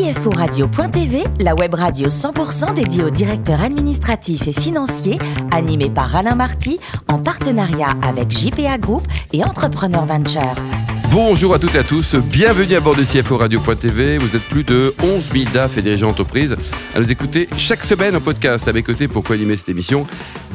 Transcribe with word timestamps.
CFORadio.tv, 0.00 1.24
la 1.40 1.54
web 1.54 1.74
radio 1.74 2.08
100% 2.08 2.72
dédiée 2.72 3.04
aux 3.04 3.10
directeurs 3.10 3.60
administratifs 3.60 4.48
et 4.48 4.52
financiers, 4.52 5.18
animée 5.52 5.90
par 5.90 6.16
Alain 6.16 6.34
Marty, 6.34 6.80
en 7.06 7.18
partenariat 7.18 7.90
avec 8.02 8.30
JPA 8.30 8.78
Group 8.78 9.06
et 9.34 9.44
Entrepreneur 9.44 10.06
Venture. 10.06 10.54
Bonjour 11.12 11.52
à 11.52 11.58
toutes 11.58 11.74
et 11.74 11.78
à 11.78 11.84
tous, 11.84 12.14
bienvenue 12.14 12.76
à 12.76 12.80
bord 12.80 12.96
de 12.96 13.02
CFO 13.02 13.36
Radio.tv. 13.36 14.16
Vous 14.16 14.34
êtes 14.34 14.44
plus 14.44 14.64
de 14.64 14.94
11 15.02 15.32
000 15.32 15.44
DAF 15.52 15.76
et 15.76 15.82
dirigeants 15.82 16.06
d'entreprise 16.06 16.56
à 16.94 17.00
nous 17.00 17.10
écouter 17.10 17.48
chaque 17.58 17.82
semaine 17.84 18.16
en 18.16 18.20
podcast. 18.20 18.68
À 18.68 18.72
mes 18.72 18.82
côtés 18.82 19.06
pour 19.06 19.22
co-animer 19.22 19.56
cette 19.56 19.68
émission, 19.68 20.06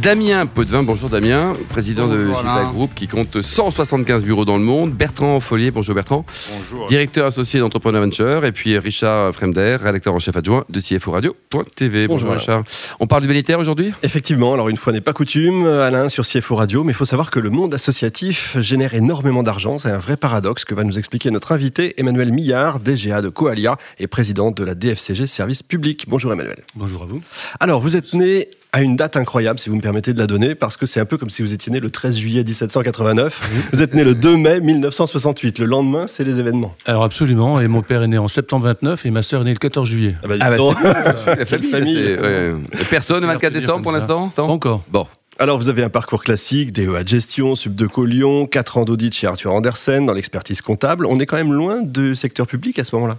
Damien 0.02 0.46
Potvin. 0.46 0.84
Bonjour 0.84 1.10
Damien, 1.10 1.54
président 1.70 2.08
de 2.08 2.28
JPA 2.28 2.66
Group 2.74 2.92
qui 2.94 3.08
compte 3.08 3.42
175 3.42 4.26
bureaux 4.26 4.44
dans 4.44 4.58
le 4.58 4.64
monde. 4.64 4.92
Bertrand 4.92 5.40
Follier, 5.40 5.72
bonjour 5.72 5.96
Bertrand. 5.96 6.26
Bonjour. 6.54 6.88
Directeur 6.88 7.26
associé 7.26 7.60
d'Entrepreneur 7.60 8.02
Venture. 8.02 8.46
Et 8.46 8.52
puis 8.52 8.78
Richard 8.78 9.34
Fremder, 9.34 9.78
rédacteur 9.82 10.14
en 10.14 10.20
chef 10.20 10.36
adjoint 10.36 10.66
de 10.70 10.80
CFO 10.80 11.12
Radio.tv. 11.12 12.08
Bonjour, 12.08 12.28
Bonjour, 12.30 12.40
Richard. 12.40 12.64
On 13.00 13.08
parle 13.08 13.22
du 13.22 13.30
militaire 13.30 13.58
aujourd'hui? 13.58 13.94
Effectivement, 14.04 14.54
alors 14.54 14.70
une 14.70 14.78
fois 14.78 14.92
n'est 14.92 15.02
pas 15.02 15.14
coutume, 15.14 15.66
Alain, 15.66 16.10
sur 16.10 16.26
CFO 16.26 16.56
Radio, 16.56 16.84
mais 16.84 16.92
il 16.92 16.96
faut 16.96 17.06
savoir 17.06 17.32
que 17.32 17.40
le 17.40 17.50
monde 17.50 17.74
associatif 17.74 18.58
génère 18.60 18.94
énormément 18.94 19.44
d'argent. 19.44 19.80
C'est 19.80 19.92
un 19.92 19.98
vrai 19.98 20.18
paradoxe 20.18 20.66
que 20.66 20.76
va 20.76 20.84
nous 20.84 21.00
expliquer 21.00 21.32
notre 21.32 21.54
invité, 21.54 21.94
Emmanuel 21.98 22.32
Millard, 22.32 22.80
DGA 22.80 23.22
de 23.22 23.30
Coalia 23.30 23.78
et 23.98 24.08
président 24.08 24.52
de 24.52 24.64
la 24.64 24.76
DFCG 24.76 25.26
Service 25.26 25.64
Public. 25.64 26.06
Bonjour 26.10 26.34
Emmanuel. 26.34 26.64
Bonjour 26.76 27.04
à 27.04 27.06
vous. 27.06 27.22
Alors, 27.60 27.80
vous 27.80 27.96
êtes 27.96 28.14
né 28.14 28.50
à 28.76 28.82
une 28.82 28.98
date 28.98 29.16
incroyable, 29.16 29.58
si 29.58 29.70
vous 29.70 29.78
me 29.78 29.82
permettez 29.82 30.12
de 30.14 30.20
la 30.20 30.28
donner, 30.28 30.54
parce 30.54 30.76
que 30.76 30.86
c'est 30.86 31.00
un 31.00 31.06
peu 31.06 31.18
comme 31.18 31.30
si 31.30 31.42
vous 31.42 31.54
étiez 31.54 31.72
né 31.72 31.80
le 31.80 31.90
13 31.90 32.18
juillet 32.18 32.44
1789. 32.44 33.50
Vous 33.72 33.82
êtes 33.82 33.94
né 33.94 34.04
le 34.04 34.16
2 34.16 34.36
mai 34.36 34.60
1968. 34.60 35.60
Le 35.60 35.66
lendemain, 35.66 36.08
c'est 36.08 36.26
les 36.26 36.42
événements. 36.42 36.76
Alors 36.86 37.06
absolument, 37.06 37.62
et 37.62 37.70
mon 37.70 37.82
père 37.82 38.04
est 38.04 38.08
né 38.10 38.18
en 38.18 38.28
septembre 38.28 38.66
29 38.66 39.06
et 39.06 39.12
ma 39.12 39.24
sœur 39.24 39.42
est 39.42 39.46
née 39.46 39.54
le 39.54 39.60
14 39.60 39.88
juillet. 39.88 40.16
Ah 40.24 40.28
bah, 40.28 40.36
Ah 40.42 40.50
bah 40.50 40.58
donc- 40.58 40.76
c'est 41.24 41.40
la 41.40 41.46
famille. 41.46 41.72
famille. 41.72 41.96
c'est- 41.96 42.20
ouais. 42.20 42.54
Et 42.82 42.84
Personne 42.90 43.22
le 43.22 43.28
24 43.28 43.54
décembre 43.54 43.82
pour 43.82 43.94
l'instant 43.94 44.30
encore. 44.38 44.84
Bon. 44.90 45.08
Alors, 45.40 45.58
vous 45.58 45.68
avez 45.70 45.84
un 45.84 45.90
parcours 45.90 46.24
classique, 46.24 46.72
DEA 46.74 47.04
de 47.04 47.08
gestion, 47.08 47.56
sub 47.56 47.76
de 47.76 47.88
Lyon, 48.06 48.46
4 48.46 48.78
ans 48.78 48.84
d'audit 48.86 49.14
chez 49.14 49.28
Arthur 49.28 49.54
Andersen 49.54 50.06
dans 50.06 50.14
l'expertise 50.14 50.62
comptable. 50.62 51.06
On 51.06 51.18
est 51.20 51.26
quand 51.26 51.36
même 51.38 51.52
loin 51.54 51.82
du 51.82 52.16
secteur 52.16 52.46
public 52.48 52.78
à 52.80 52.84
ce 52.86 52.96
moment-là. 52.96 53.16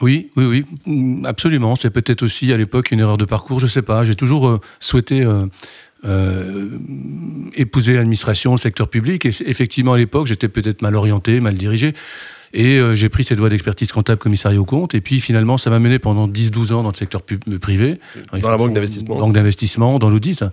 Oui, 0.00 0.30
oui, 0.36 0.44
oui, 0.44 0.64
mm, 0.86 1.26
absolument. 1.26 1.76
C'est 1.76 1.90
peut-être 1.90 2.22
aussi 2.22 2.52
à 2.52 2.56
l'époque 2.56 2.90
une 2.90 3.00
erreur 3.00 3.18
de 3.18 3.24
parcours, 3.24 3.60
je 3.60 3.66
sais 3.66 3.82
pas. 3.82 4.04
J'ai 4.04 4.14
toujours 4.14 4.48
euh, 4.48 4.60
souhaité 4.80 5.22
euh, 5.22 5.46
euh, 6.04 6.78
épouser 7.54 7.94
l'administration, 7.94 8.52
le 8.52 8.58
secteur 8.58 8.88
public. 8.88 9.24
Et 9.26 9.30
effectivement, 9.46 9.92
à 9.92 9.98
l'époque, 9.98 10.26
j'étais 10.26 10.48
peut-être 10.48 10.82
mal 10.82 10.96
orienté, 10.96 11.40
mal 11.40 11.56
dirigé. 11.56 11.94
Et 12.54 12.78
euh, 12.78 12.94
j'ai 12.94 13.08
pris 13.08 13.24
cette 13.24 13.38
voie 13.38 13.48
d'expertise 13.48 13.90
comptable, 13.92 14.18
commissariat 14.18 14.60
aux 14.60 14.64
comptes. 14.64 14.94
Et 14.94 15.00
puis 15.00 15.20
finalement, 15.20 15.56
ça 15.58 15.70
m'a 15.70 15.78
mené 15.78 15.98
pendant 15.98 16.28
10-12 16.28 16.72
ans 16.72 16.82
dans 16.82 16.90
le 16.90 16.94
secteur 16.96 17.22
euh, 17.50 17.58
privé. 17.58 17.98
Dans 18.40 18.50
la 18.50 18.56
banque 18.56 18.74
d'investissement. 18.74 19.18
Banque 19.18 19.32
d'investissement, 19.32 19.98
dans 19.98 20.10
l'audit. 20.10 20.44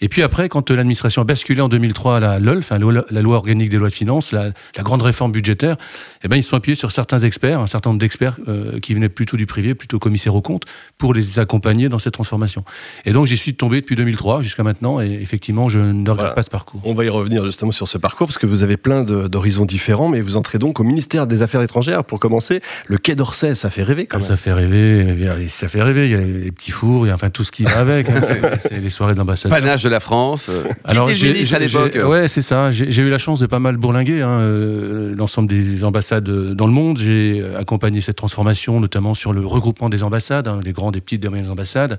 Et 0.00 0.08
puis 0.08 0.22
après, 0.22 0.48
quand 0.48 0.70
euh, 0.70 0.74
l'administration 0.76 1.22
a 1.22 1.24
basculé 1.24 1.60
en 1.60 1.68
2003 1.68 2.16
à 2.16 2.20
la 2.20 2.38
LOLF, 2.40 2.72
hein, 2.72 2.78
la 2.78 2.80
loi- 2.80 3.04
la 3.10 3.22
loi 3.22 3.36
organique 3.36 3.70
des 3.70 3.76
lois 3.78 3.88
de 3.88 3.94
finances, 3.94 4.32
la, 4.32 4.46
la 4.76 4.82
grande 4.82 5.02
réforme 5.02 5.30
budgétaire, 5.32 5.76
eh 6.24 6.28
ben, 6.28 6.36
ils 6.36 6.42
se 6.42 6.50
sont 6.50 6.56
appuyés 6.56 6.74
sur 6.74 6.90
certains 6.92 7.20
experts, 7.20 7.60
un 7.60 7.66
certain 7.68 7.90
nombre 7.90 8.00
d'experts 8.00 8.36
euh, 8.48 8.80
qui 8.80 8.92
venaient 8.94 9.08
plutôt 9.08 9.36
du 9.36 9.46
privé, 9.46 9.74
plutôt 9.74 9.98
commissaires 10.00 10.34
aux 10.34 10.42
comptes, 10.42 10.64
pour 10.98 11.14
les 11.14 11.38
accompagner 11.38 11.88
dans 11.88 11.98
cette 12.00 12.14
transformation. 12.14 12.64
Et 13.04 13.12
donc 13.12 13.26
j'y 13.26 13.36
suis 13.36 13.54
tombé 13.54 13.80
depuis 13.82 13.94
2003 13.96 14.42
jusqu'à 14.42 14.62
maintenant, 14.64 15.00
et 15.00 15.10
effectivement, 15.22 15.68
je 15.68 15.78
ne 15.78 16.00
regrette 16.00 16.16
Voilà. 16.16 16.30
pas 16.34 16.42
ce 16.42 16.50
parcours. 16.50 16.80
On 16.84 16.94
va 16.94 17.04
y 17.04 17.08
revenir 17.08 17.44
justement 17.46 17.72
sur 17.72 17.86
ce 17.86 17.96
parcours 17.98 18.26
parce 18.26 18.38
que 18.38 18.46
vous 18.46 18.62
avez 18.62 18.76
plein 18.76 19.04
d'horizons 19.04 19.64
différents, 19.64 20.08
mais 20.08 20.20
vous 20.22 20.36
entrez 20.36 20.58
donc 20.58 20.80
au 20.80 20.84
ministère 20.84 21.26
des 21.26 21.33
Affaires 21.42 21.62
étrangères. 21.62 22.04
Pour 22.04 22.20
commencer, 22.20 22.60
le 22.86 22.98
Quai 22.98 23.14
d'Orsay, 23.14 23.54
ça 23.54 23.70
fait 23.70 23.82
rêver 23.82 24.06
quand 24.06 24.16
Ah, 24.18 24.20
même. 24.20 24.28
ça 24.28 24.36
fait 24.36 24.52
rêver, 24.52 25.06
eh 25.08 25.12
bien, 25.12 25.36
ça 25.48 25.68
fait 25.68 25.82
rêver. 25.82 26.06
Il 26.06 26.12
y 26.12 26.14
a 26.14 26.20
les 26.20 26.52
petits 26.52 26.70
fours, 26.70 27.06
il 27.06 27.08
y 27.08 27.12
a 27.12 27.14
enfin 27.14 27.30
tout 27.30 27.44
ce 27.44 27.50
qui 27.52 27.64
va 27.64 27.78
avec. 27.80 28.08
hein. 28.08 28.20
C'est- 28.58 28.78
les 28.80 28.90
soirées 28.90 29.14
de 29.14 29.18
l'ambassade. 29.18 29.50
Panache 29.50 29.82
de 29.82 29.88
la 29.88 30.00
France. 30.00 30.46
euh, 30.48 30.64
le 31.08 31.12
j'ai- 31.14 31.54
à 31.54 31.58
l'époque 31.58 31.90
j'ai- 31.94 32.02
Ouais, 32.02 32.28
c'est 32.28 32.42
ça. 32.42 32.70
J'ai 32.70 33.02
eu 33.02 33.10
la 33.10 33.18
chance 33.18 33.40
de 33.40 33.46
pas 33.46 33.58
mal 33.58 33.76
bourlinguer 33.76 34.22
hein, 34.22 34.40
euh, 34.40 35.14
l'ensemble 35.16 35.48
des 35.48 35.84
ambassades 35.84 36.28
dans 36.28 36.66
le 36.66 36.72
monde. 36.72 36.98
J'ai 36.98 37.42
accompagné 37.58 38.00
cette 38.00 38.16
transformation, 38.16 38.80
notamment 38.80 39.14
sur 39.14 39.32
le 39.32 39.44
regroupement 39.46 39.88
des 39.88 40.02
ambassades, 40.02 40.48
hein, 40.48 40.60
des 40.62 40.72
grandes 40.72 40.96
et 40.96 41.00
petites 41.00 41.20
des 41.22 41.28
moyennes 41.28 41.50
ambassades. 41.50 41.98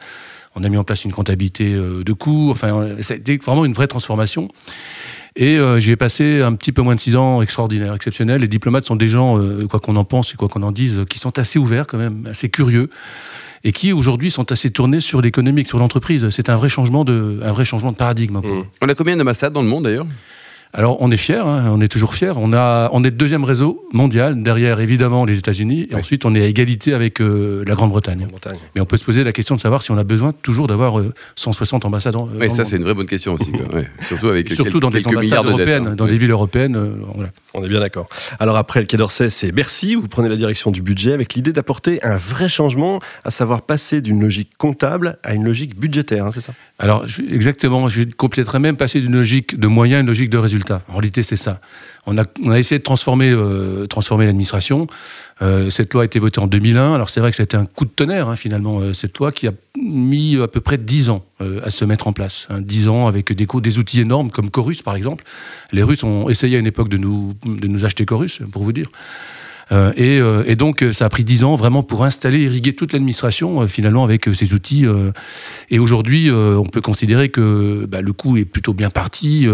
On 0.55 0.63
a 0.63 0.69
mis 0.69 0.77
en 0.77 0.83
place 0.85 1.03
une 1.03 1.11
comptabilité 1.11 1.73
euh, 1.73 2.03
de 2.03 2.13
coûts. 2.13 2.49
Enfin, 2.51 2.87
c'était 3.01 3.37
vraiment 3.37 3.65
une 3.65 3.73
vraie 3.73 3.87
transformation. 3.87 4.47
Et 5.37 5.57
euh, 5.57 5.79
j'y 5.79 5.95
passé 5.97 6.41
un 6.41 6.53
petit 6.53 6.71
peu 6.71 6.81
moins 6.81 6.95
de 6.95 6.99
six 6.99 7.15
ans 7.15 7.41
extraordinaires, 7.41 7.93
exceptionnels. 7.93 8.41
Les 8.41 8.47
diplomates 8.47 8.85
sont 8.85 8.95
des 8.95 9.09
gens, 9.09 9.37
euh, 9.37 9.67
quoi 9.67 9.79
qu'on 9.79 9.97
en 9.97 10.05
pense 10.05 10.33
et 10.33 10.37
quoi 10.37 10.47
qu'on 10.47 10.63
en 10.63 10.71
dise, 10.71 11.03
qui 11.09 11.19
sont 11.19 11.37
assez 11.37 11.59
ouverts 11.59 11.87
quand 11.87 11.97
même, 11.97 12.27
assez 12.29 12.49
curieux 12.49 12.89
et 13.65 13.71
qui 13.71 13.91
aujourd'hui 13.91 14.31
sont 14.31 14.51
assez 14.51 14.69
tournés 14.69 14.99
sur 14.99 15.21
l'économique, 15.21 15.67
sur 15.67 15.79
l'entreprise. 15.79 16.29
C'est 16.29 16.49
un 16.49 16.55
vrai 16.55 16.69
changement 16.69 17.03
de, 17.03 17.41
paradigme. 17.97 18.37
Mmh. 18.37 18.63
On 18.81 18.89
a 18.89 18.95
combien 18.95 19.17
d'ambassades 19.17 19.53
dans 19.53 19.63
le 19.63 19.67
monde 19.67 19.85
d'ailleurs? 19.85 20.05
Alors 20.77 20.97
on 20.99 21.09
est 21.09 21.15
fiers, 21.17 21.35
hein, 21.37 21.71
on 21.73 21.79
est 21.79 21.87
toujours 21.87 22.15
fiers. 22.15 22.33
On 22.35 22.51
a, 22.51 22.89
on 22.91 23.01
est 23.05 23.09
le 23.09 23.15
deuxième 23.15 23.45
réseau 23.45 23.85
mondial 23.93 24.43
derrière 24.43 24.81
évidemment 24.81 25.23
les 25.23 25.37
États-Unis 25.37 25.83
et 25.83 25.93
Oui. 25.93 25.99
ensuite 26.01 26.25
on 26.25 26.35
est 26.35 26.41
à 26.41 26.45
égalité 26.47 26.93
avec 26.93 27.21
euh, 27.21 27.63
la 27.65 27.75
Grande-Bretagne. 27.75 28.27
Mais 28.75 28.81
on 28.81 28.85
peut 28.85 28.97
se 28.97 29.05
poser 29.05 29.23
la 29.23 29.31
question 29.31 29.55
de 29.55 29.61
savoir 29.61 29.81
si 29.81 29.91
on 29.91 29.97
a 29.97 30.03
besoin 30.03 30.33
toujours 30.33 30.67
d'avoir 30.67 30.99
euh, 30.99 31.13
160 31.37 31.85
ambassades. 31.85 32.17
en- 32.17 32.27
Oui, 32.37 32.51
ça 32.51 32.65
c'est 32.65 32.75
une 32.75 32.83
vraie 32.83 32.93
bonne 32.93 33.07
question 33.07 33.33
aussi. 33.35 33.51
Ouais. 33.73 33.87
Surtout 34.01 34.27
avec 34.27 34.47
surtout 34.49 34.63
quelques, 34.63 34.81
dans 34.81 34.89
des 34.89 35.01
de 35.01 35.65
dettes, 35.65 35.81
hein. 35.87 35.95
dans 35.95 36.05
Oui. 36.05 36.11
des 36.11 36.17
villes 36.17 36.31
européennes. 36.31 36.75
euh, 36.75 36.95
voilà. 37.15 37.29
On 37.53 37.63
est 37.63 37.69
bien 37.69 37.79
d'accord. 37.79 38.07
Alors 38.39 38.57
après 38.57 38.81
le 38.81 38.85
Quai 38.85 38.97
d'Orsay, 38.97 39.29
c'est 39.29 39.51
Bercy. 39.53 39.95
Vous 39.95 40.07
prenez 40.09 40.27
la 40.29 40.35
direction 40.35 40.71
du 40.71 40.81
budget 40.81 41.13
avec 41.13 41.33
l'idée 41.35 41.53
d'apporter 41.53 42.03
un 42.03 42.17
vrai 42.17 42.49
changement, 42.49 42.99
à 43.23 43.31
savoir 43.31 43.61
passer 43.61 44.01
d'une 44.01 44.21
logique 44.21 44.49
comptable 44.57 45.17
à 45.23 45.33
une 45.35 45.45
logique 45.45 45.79
budgétaire, 45.79 46.25
hein, 46.25 46.31
c'est 46.33 46.41
ça? 46.41 46.53
Alors, 46.79 47.07
je- 47.07 47.21
exactement, 47.21 47.87
je 47.87 48.03
compléterais 48.03 48.59
même 48.59 48.75
passer 48.75 48.99
d'une 48.99 49.13
logique 49.13 49.57
de 49.57 49.67
moyens 49.67 49.99
à 49.99 50.01
une 50.01 50.07
logique 50.07 50.29
de 50.29 50.37
résultat. 50.37 50.64
En 50.71 50.93
réalité, 50.93 51.23
c'est 51.23 51.35
ça. 51.35 51.59
On 52.05 52.17
a, 52.17 52.23
essayé 52.57 52.79
de 52.79 52.83
transformer, 52.83 53.31
euh, 53.31 53.87
transformer 53.87 54.25
l'administration. 54.25 54.87
Euh, 55.41 55.69
cette 55.69 55.93
loi 55.93 56.03
a 56.03 56.05
été 56.05 56.19
votée 56.19 56.39
en 56.39 56.47
2001. 56.47 56.93
Alors, 56.93 57.09
c'est 57.09 57.19
vrai 57.19 57.31
que 57.31 57.37
c'était 57.37 57.57
un 57.57 57.65
coup 57.65 57.85
de 57.85 57.89
tonnerre, 57.89 58.29
hein, 58.29 58.35
finalement, 58.35 58.79
euh, 58.79 58.93
cette 58.93 59.17
loi 59.17 59.31
qui 59.31 59.47
a 59.47 59.51
mis 59.77 60.37
à 60.41 60.47
peu 60.47 60.61
près 60.61 60.77
10 60.77 61.09
ans 61.09 61.25
à 61.39 61.69
se 61.69 61.83
mettre 61.83 62.07
en 62.07 62.13
place. 62.13 62.47
Hein, 62.49 62.61
10 62.61 62.87
ans 62.87 63.07
avec 63.07 63.33
des 63.33 63.79
outils 63.79 63.99
énormes 63.99 64.31
comme 64.31 64.49
Chorus, 64.49 64.81
par 64.81 64.95
exemple. 64.95 65.23
Les 65.71 65.83
Russes 65.83 66.03
ont 66.03 66.29
essayé 66.29 66.55
à 66.55 66.59
une 66.59 66.67
époque 66.67 66.89
de 66.89 66.97
nous, 66.97 67.33
de 67.45 67.67
nous 67.67 67.85
acheter 67.85 68.05
Chorus, 68.05 68.41
pour 68.51 68.63
vous 68.63 68.71
dire. 68.71 68.89
Euh, 69.71 69.93
et, 69.95 70.19
euh, 70.19 70.43
et 70.45 70.55
donc, 70.55 70.83
euh, 70.83 70.93
ça 70.93 71.05
a 71.05 71.09
pris 71.09 71.23
dix 71.23 71.43
ans 71.43 71.55
vraiment 71.55 71.83
pour 71.83 72.03
installer, 72.03 72.41
irriguer 72.41 72.73
toute 72.73 72.93
l'administration, 72.93 73.67
finalement, 73.67 74.03
avec 74.03 74.29
ces 74.33 74.53
outils. 74.53 74.85
et 75.69 75.79
aujourd'hui, 75.79 76.29
on 76.31 76.65
peut 76.65 76.81
considérer 76.81 77.29
que 77.29 77.85
bah, 77.89 78.01
le 78.01 78.13
coup 78.13 78.37
est 78.37 78.45
plutôt 78.45 78.73
bien 78.73 78.89
parti. 78.89 79.47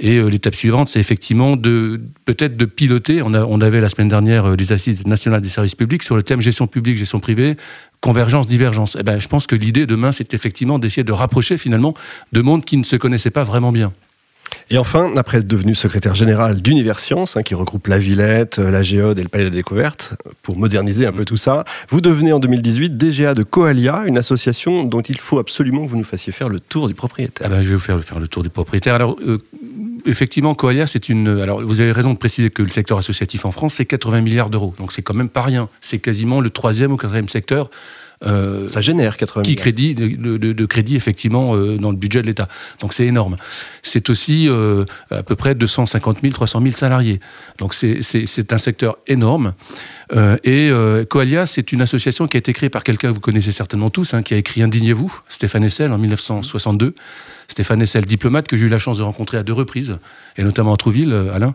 et 0.00 0.22
l'étape 0.22 0.54
suivante, 0.54 0.88
c'est 0.88 1.00
effectivement 1.00 1.56
de 1.56 2.00
peut-être 2.24 2.56
de 2.56 2.64
piloter. 2.64 3.22
On, 3.22 3.60
avait 3.60 3.80
la 3.80 3.88
semaine 3.88 4.08
dernière 4.08 4.56
les 4.56 4.72
assises 4.72 5.06
nationales 5.06 5.40
des 5.40 5.48
services 5.48 5.74
publics 5.74 6.02
sur 6.02 6.16
le 6.16 6.22
thème 6.22 6.40
gestion 6.40 6.66
publique, 6.66 6.96
gestion 6.96 7.20
privée. 7.20 7.56
Convergence, 8.00 8.46
divergence. 8.46 8.96
Eh 9.00 9.02
ben, 9.02 9.18
je 9.18 9.28
pense 9.28 9.46
que 9.46 9.56
l'idée 9.56 9.86
demain, 9.86 10.12
c'est 10.12 10.34
effectivement 10.34 10.78
d'essayer 10.78 11.04
de 11.04 11.12
rapprocher 11.12 11.56
finalement 11.56 11.94
de 12.32 12.42
mondes 12.42 12.64
qui 12.64 12.76
ne 12.76 12.84
se 12.84 12.96
connaissaient 12.96 13.30
pas 13.30 13.44
vraiment 13.44 13.72
bien. 13.72 13.90
Et 14.70 14.78
enfin, 14.78 15.12
après 15.16 15.38
être 15.38 15.46
devenu 15.46 15.74
secrétaire 15.74 16.14
général 16.14 16.62
d'Univers 16.62 16.98
Science, 16.98 17.36
hein, 17.36 17.42
qui 17.42 17.54
regroupe 17.54 17.86
la 17.86 17.98
Villette, 17.98 18.58
euh, 18.58 18.70
la 18.70 18.82
Géode 18.82 19.18
et 19.18 19.22
le 19.22 19.28
Palais 19.28 19.44
de 19.44 19.50
la 19.50 19.54
Découverte, 19.54 20.14
pour 20.42 20.56
moderniser 20.56 21.06
un 21.06 21.12
peu 21.12 21.24
tout 21.24 21.36
ça, 21.36 21.64
vous 21.90 22.00
devenez 22.00 22.32
en 22.32 22.38
2018 22.38 22.96
DGA 22.96 23.34
de 23.34 23.42
Coalia, 23.42 24.04
une 24.06 24.16
association 24.16 24.84
dont 24.84 25.02
il 25.02 25.18
faut 25.18 25.38
absolument 25.38 25.84
que 25.84 25.90
vous 25.90 25.98
nous 25.98 26.04
fassiez 26.04 26.32
faire 26.32 26.48
le 26.48 26.60
tour 26.60 26.88
du 26.88 26.94
propriétaire. 26.94 27.46
Ah 27.46 27.54
ben, 27.54 27.62
je 27.62 27.68
vais 27.68 27.74
vous 27.74 27.80
faire, 27.80 28.02
faire 28.02 28.18
le 28.18 28.28
tour 28.28 28.42
des 28.42 28.48
propriétaires. 28.48 28.94
Alors, 28.94 29.16
euh, 29.26 29.38
effectivement, 30.06 30.54
Coalia, 30.54 30.86
c'est 30.86 31.08
une. 31.08 31.28
Alors, 31.40 31.62
vous 31.62 31.80
avez 31.80 31.92
raison 31.92 32.12
de 32.12 32.18
préciser 32.18 32.50
que 32.50 32.62
le 32.62 32.70
secteur 32.70 32.98
associatif 32.98 33.44
en 33.44 33.50
France, 33.50 33.74
c'est 33.74 33.84
80 33.84 34.22
milliards 34.22 34.50
d'euros. 34.50 34.72
Donc, 34.78 34.92
c'est 34.92 35.02
quand 35.02 35.14
même 35.14 35.28
pas 35.28 35.42
rien. 35.42 35.68
C'est 35.80 35.98
quasiment 35.98 36.40
le 36.40 36.50
troisième 36.50 36.92
ou 36.92 36.96
quatrième 36.96 37.28
secteur. 37.28 37.70
Euh, 38.26 38.68
Ça 38.68 38.80
génère 38.80 39.16
80 39.16 39.42
qui 39.42 39.56
crédit 39.56 39.94
de, 39.94 40.36
de- 40.36 40.52
de 40.52 40.66
crédit 40.66 40.96
effectivement 40.96 41.54
euh, 41.56 41.76
dans 41.76 41.90
le 41.90 41.96
budget 41.96 42.22
de 42.22 42.26
l'État. 42.26 42.48
Donc 42.80 42.94
c'est 42.94 43.06
énorme. 43.06 43.36
C'est 43.82 44.08
aussi 44.10 44.48
euh, 44.48 44.84
à 45.10 45.22
peu 45.22 45.36
près 45.36 45.54
250 45.54 46.20
000, 46.22 46.32
300 46.32 46.60
000 46.62 46.74
salariés. 46.74 47.20
Donc 47.58 47.74
c'est- 47.74 48.00
un 48.52 48.58
secteur 48.58 48.98
énorme. 49.06 49.52
Et 50.44 50.70
Coalia, 51.08 51.46
c'est 51.46 51.72
une 51.72 51.80
association 51.82 52.26
qui 52.28 52.36
a 52.36 52.38
été 52.38 52.52
créée 52.52 52.68
par 52.70 52.84
quelqu'un 52.84 53.08
que 53.08 53.14
vous 53.14 53.20
connaissez 53.20 53.52
certainement 53.52 53.90
tous, 53.90 54.14
hein, 54.14 54.22
qui 54.22 54.34
a 54.34 54.36
écrit 54.36 54.62
Indignez-vous, 54.62 55.12
Stéphane 55.28 55.64
Essel, 55.64 55.92
en 55.92 55.98
1962. 55.98 56.94
Stéphane 57.48 57.82
Essel, 57.82 58.04
diplomate 58.06 58.46
que 58.48 58.56
j'ai 58.56 58.66
eu 58.66 58.68
la 58.68 58.78
chance 58.78 58.98
de 58.98 59.02
rencontrer 59.02 59.36
à 59.38 59.42
deux 59.42 59.52
reprises, 59.52 59.96
et 60.36 60.44
notamment 60.44 60.72
à 60.74 60.76
Trouville, 60.76 61.12
Alain. 61.32 61.54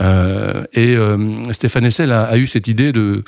Euh, 0.00 0.64
et 0.74 0.96
Stéphane 1.52 1.84
Essel 1.84 2.12
a, 2.12 2.36
eu 2.36 2.46
cette 2.46 2.68
idée 2.68 2.92
de, 2.92 3.24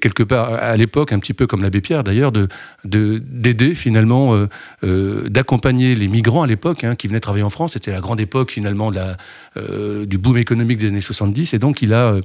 quelque 0.00 0.22
part 0.22 0.54
à 0.54 0.76
l'époque, 0.76 1.12
un 1.12 1.18
petit 1.18 1.34
peu 1.34 1.46
comme 1.46 1.62
l'abbé 1.62 1.80
Pierre 1.80 2.04
d'ailleurs, 2.04 2.32
de 2.32 2.48
d'aider 2.84 3.74
finalement, 3.74 4.46
d'accompagner 4.82 5.94
les 5.94 6.08
migrants 6.08 6.42
à 6.42 6.46
l'époque 6.46 6.84
hein, 6.84 6.94
qui 6.94 7.08
venaient 7.08 7.20
travailler 7.20 7.44
en 7.44 7.50
France. 7.50 7.72
C'était 7.72 7.92
la 7.92 8.00
grande 8.00 8.20
époque 8.20 8.50
finalement 8.52 8.90
de 8.90 8.96
la, 8.96 10.04
du 10.06 10.18
boom 10.18 10.36
économique 10.36 10.78
des 10.78 10.88
années 10.88 11.00
70. 11.00 11.54
Et 11.54 11.58
donc 11.58 11.82
il 11.82 11.92
a 11.92 12.16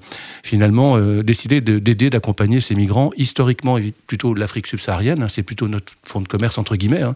finalement 0.44 0.98
décidé 1.22 1.62
d'aider, 1.62 2.10
d'accompagner 2.10 2.60
ces 2.62 2.76
migrants 2.76 3.12
historiquement 3.18 3.78
plutôt 4.08 4.34
l'Afrique 4.34 4.68
subsaharienne. 4.68 5.24
Hein, 5.24 5.28
c'est 5.30 5.44
plutôt 5.44 5.68
notre 5.68 5.94
fonds 6.04 6.22
de 6.22 6.28
commerce 6.28 6.58
entre 6.58 6.76
guillemets. 6.76 7.02
Hein. 7.02 7.16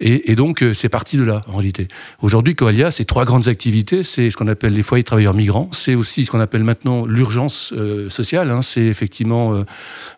Et, 0.00 0.34
donc, 0.34 0.62
euh, 0.62 0.74
c'est 0.74 0.88
parti 0.88 1.16
de 1.16 1.22
là, 1.22 1.40
en 1.48 1.56
réalité. 1.56 1.88
Aujourd'hui, 2.20 2.54
Coalia, 2.54 2.90
c'est 2.90 3.04
trois 3.04 3.24
grandes 3.24 3.48
activités. 3.48 4.02
C'est 4.02 4.30
ce 4.30 4.36
qu'on 4.36 4.48
appelle 4.48 4.74
les 4.74 4.82
foyers 4.82 5.04
travailleurs 5.04 5.34
migrants. 5.34 5.70
C'est 5.72 5.94
aussi 5.94 6.13
ce 6.22 6.30
qu'on 6.30 6.40
appelle 6.40 6.62
maintenant 6.62 7.06
l'urgence 7.06 7.72
euh, 7.76 8.08
sociale. 8.10 8.50
Hein. 8.50 8.62
C'est 8.62 8.84
effectivement 8.84 9.64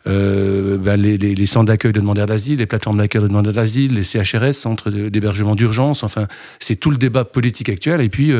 euh, 0.06 0.76
ben, 0.76 1.00
les, 1.00 1.46
centres 1.46 1.66
d'accueil 1.66 1.92
de 1.92 2.00
demandeurs 2.00 2.26
d'asile, 2.26 2.58
les 2.58 2.66
plateformes 2.66 2.98
d'accueil 2.98 3.22
de 3.22 3.28
demandeurs 3.28 3.54
d'asile, 3.54 3.94
les 3.94 4.02
CHRS, 4.02 4.52
centres 4.52 4.90
d'hébergement 4.90 5.54
d'urgence. 5.54 6.02
Enfin, 6.02 6.26
c'est 6.60 6.76
tout 6.76 6.90
le 6.90 6.98
débat 6.98 7.24
politique 7.24 7.68
actuel. 7.68 8.00
Et 8.00 8.08
puis, 8.08 8.32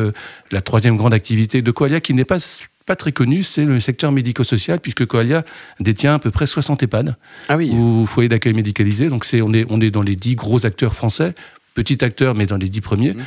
la 0.50 0.60
troisième 0.60 0.96
grande 0.96 1.14
activité 1.14 1.62
de 1.62 1.70
Coalia, 1.70 2.00
qui 2.00 2.12
n'est 2.12 2.24
pas 2.24 2.38
pas 2.86 2.96
très 2.96 3.12
connu, 3.12 3.42
c'est 3.42 3.64
le 3.64 3.80
secteur 3.80 4.12
médico-social, 4.12 4.80
puisque 4.80 5.04
Coalia 5.04 5.44
détient 5.80 6.14
à 6.14 6.18
peu 6.20 6.30
près 6.30 6.46
60 6.46 6.84
EHPAD 6.84 7.16
ah 7.48 7.56
oui. 7.56 7.70
ou 7.70 8.06
foyers 8.06 8.28
d'accueil 8.28 8.54
médicalisé. 8.54 9.08
Donc 9.08 9.24
c'est, 9.24 9.42
on, 9.42 9.52
est, 9.52 9.66
on 9.68 9.80
est 9.80 9.90
dans 9.90 10.02
les 10.02 10.14
10 10.14 10.36
gros 10.36 10.64
acteurs 10.64 10.94
français, 10.94 11.34
petit 11.74 12.04
acteur, 12.04 12.34
mais 12.36 12.46
dans 12.46 12.56
les 12.56 12.68
10 12.68 12.80
premiers. 12.80 13.12
Mmh. 13.12 13.22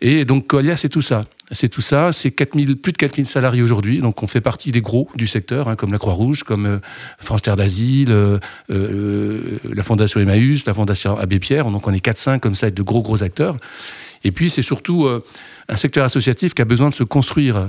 Et 0.00 0.24
donc 0.24 0.46
Coalia, 0.46 0.76
c'est 0.76 0.88
tout 0.88 1.02
ça. 1.02 1.26
C'est 1.50 1.68
tout 1.68 1.82
ça, 1.82 2.12
c'est 2.12 2.30
plus 2.30 2.92
de 2.92 2.96
4000 2.96 3.26
salariés 3.26 3.62
aujourd'hui, 3.62 4.00
donc 4.00 4.22
on 4.22 4.26
fait 4.26 4.40
partie 4.40 4.72
des 4.72 4.80
gros 4.80 5.08
du 5.14 5.26
secteur, 5.26 5.68
hein, 5.68 5.76
comme 5.76 5.92
la 5.92 5.98
Croix-Rouge, 5.98 6.42
comme 6.42 6.66
euh, 6.66 6.78
France 7.18 7.42
Terre 7.42 7.56
d'Asile, 7.56 8.10
euh, 8.10 8.38
euh, 8.70 9.58
la 9.70 9.82
Fondation 9.82 10.20
Emmaüs, 10.20 10.64
la 10.64 10.72
Fondation 10.72 11.18
Abbé 11.18 11.38
Pierre, 11.38 11.70
donc 11.70 11.86
on 11.86 11.92
est 11.92 12.04
4-5 12.04 12.40
comme 12.40 12.54
ça, 12.54 12.70
de 12.70 12.82
gros 12.82 13.02
gros 13.02 13.22
acteurs. 13.22 13.56
Et 14.26 14.32
puis 14.32 14.48
c'est 14.48 14.62
surtout 14.62 15.06
un 15.68 15.76
secteur 15.76 16.02
associatif 16.02 16.54
qui 16.54 16.62
a 16.62 16.64
besoin 16.64 16.88
de 16.88 16.94
se 16.94 17.04
construire. 17.04 17.68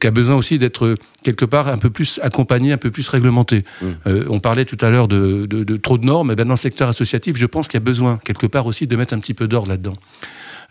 Qui 0.00 0.06
a 0.06 0.10
besoin 0.10 0.36
aussi 0.36 0.58
d'être 0.58 0.94
quelque 1.22 1.44
part 1.44 1.68
un 1.68 1.76
peu 1.76 1.90
plus 1.90 2.18
accompagné, 2.22 2.72
un 2.72 2.78
peu 2.78 2.90
plus 2.90 3.06
réglementé. 3.10 3.66
Mmh. 3.82 3.88
On 4.30 4.40
parlait 4.40 4.64
tout 4.64 4.78
à 4.80 4.88
l'heure 4.88 5.06
de, 5.06 5.76
trop 5.76 5.98
de 5.98 6.06
normes, 6.06 6.30
et 6.30 6.34
ben, 6.34 6.46
dans 6.46 6.54
le 6.54 6.56
secteur 6.56 6.88
associatif, 6.88 7.36
je 7.36 7.44
pense 7.44 7.68
qu'il 7.68 7.74
y 7.74 7.82
a 7.82 7.84
besoin 7.84 8.18
quelque 8.24 8.46
part 8.46 8.64
aussi 8.64 8.86
de 8.86 8.96
mettre 8.96 9.12
un 9.12 9.18
petit 9.18 9.34
peu 9.34 9.46
d'ordre 9.48 9.68
là-dedans. 9.68 9.92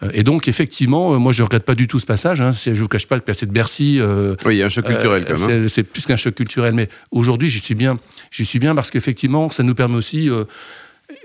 Euh, 0.03 0.09
et 0.13 0.24
donc, 0.24 0.47
effectivement, 0.47 1.19
moi, 1.19 1.31
je 1.31 1.42
ne 1.42 1.45
regrette 1.45 1.65
pas 1.65 1.75
du 1.75 1.88
tout 1.88 2.00
ce 2.00 2.06
passage. 2.06 2.42
Hein. 2.42 2.51
Je 2.51 2.71
ne 2.71 2.75
vous 2.75 2.88
cache 2.88 3.07
pas 3.07 3.19
que 3.19 3.25
passer 3.25 3.45
de 3.45 3.51
Bercy. 3.51 4.00
oui, 4.45 4.56
il 4.56 4.57
y 4.57 4.63
a 4.63 4.65
un 4.65 4.69
choc 4.69 4.86
culturel 4.86 5.25
quand 5.25 5.39
même. 5.47 5.65
Hein. 5.65 5.68
C'est 5.68 5.83
plus 5.83 6.06
qu'un 6.06 6.15
choc 6.15 6.36
culturel. 6.36 6.74
Mais 6.74 6.89
aujourd'hui, 7.12 7.50
j'y 7.50 7.59
suis 7.59 7.75
bien. 7.75 8.00
J'y 8.31 8.45
suis 8.45 8.59
bien 8.59 8.75
parce 8.75 8.92
qu'effectivement, 8.92 9.50
ça 9.50 9.63
nous 9.63 9.75
permet 9.75 9.95
aussi 9.95 10.30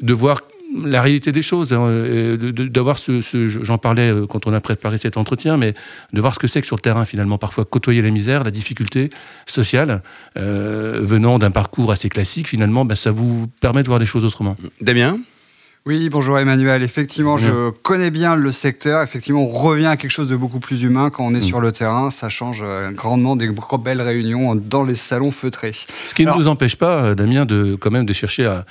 de 0.02 0.12
voir 0.12 0.40
la 0.84 1.02
réalité 1.02 1.32
des 1.32 1.43
choses, 1.43 1.72
hein, 1.72 1.82
euh, 1.82 2.37
d'avoir 2.52 2.99
ce, 2.99 3.20
j'en 3.49 3.78
parlais 3.78 4.11
euh, 4.11 4.26
quand 4.26 4.46
on 4.46 4.52
a 4.52 4.61
préparé 4.61 4.99
cet 4.99 5.16
entretien, 5.16 5.56
mais 5.56 5.75
de 6.12 6.20
voir 6.20 6.34
ce 6.34 6.38
que 6.38 6.46
c'est 6.46 6.61
que 6.61 6.66
sur 6.66 6.76
le 6.76 6.81
terrain 6.81 7.05
finalement, 7.05 7.38
parfois 7.38 7.64
côtoyer 7.64 8.02
la 8.02 8.11
misère, 8.11 8.44
la 8.44 8.50
difficulté 8.50 9.11
sociale, 9.46 10.02
euh, 10.37 11.00
venant 11.02 11.38
d'un 11.38 11.50
parcours 11.50 11.93
assez 11.93 12.08
classique, 12.08 12.49
finalement, 12.49 12.84
ben, 12.84 12.94
ça 12.94 13.11
vous 13.11 13.49
permet 13.61 13.82
de 13.82 13.88
voir 13.88 13.99
les 13.99 14.06
choses 14.06 14.25
autrement. 14.25 14.56
Damien? 14.81 15.19
Oui, 15.87 16.11
bonjour 16.11 16.38
Emmanuel. 16.38 16.82
Effectivement, 16.82 17.38
je 17.38 17.71
connais 17.71 18.11
bien 18.11 18.37
le 18.37 18.53
secteur. 18.53 19.03
Effectivement, 19.03 19.43
on 19.43 19.49
revient 19.49 19.87
à 19.87 19.97
quelque 19.97 20.11
chose 20.11 20.29
de 20.29 20.37
beaucoup 20.37 20.61
plus 20.61 20.82
humain 20.82 21.11
quand 21.11 21.25
on 21.25 21.35
est 21.35 21.38
mm. 21.38 21.43
sur 21.43 21.61
le 21.61 21.73
terrain. 21.73 22.11
Ça 22.11 22.29
change 22.29 22.62
grandement 22.93 23.35
des 23.35 23.50
belles 23.82 24.03
réunions 24.03 24.55
dans 24.55 24.82
les 24.82 24.94
salons 24.94 25.31
feutrés. 25.31 25.75
Ce 26.06 26.15
qui 26.15 26.27
ne 26.27 26.32
nous 26.32 26.49
empêche 26.49 26.77
pas, 26.77 27.15
Damien, 27.15 27.47
de 27.47 27.77
quand 27.81 27.91
même 27.91 28.06
de 28.06 28.12
chercher 28.12 28.47
à, 28.47 28.65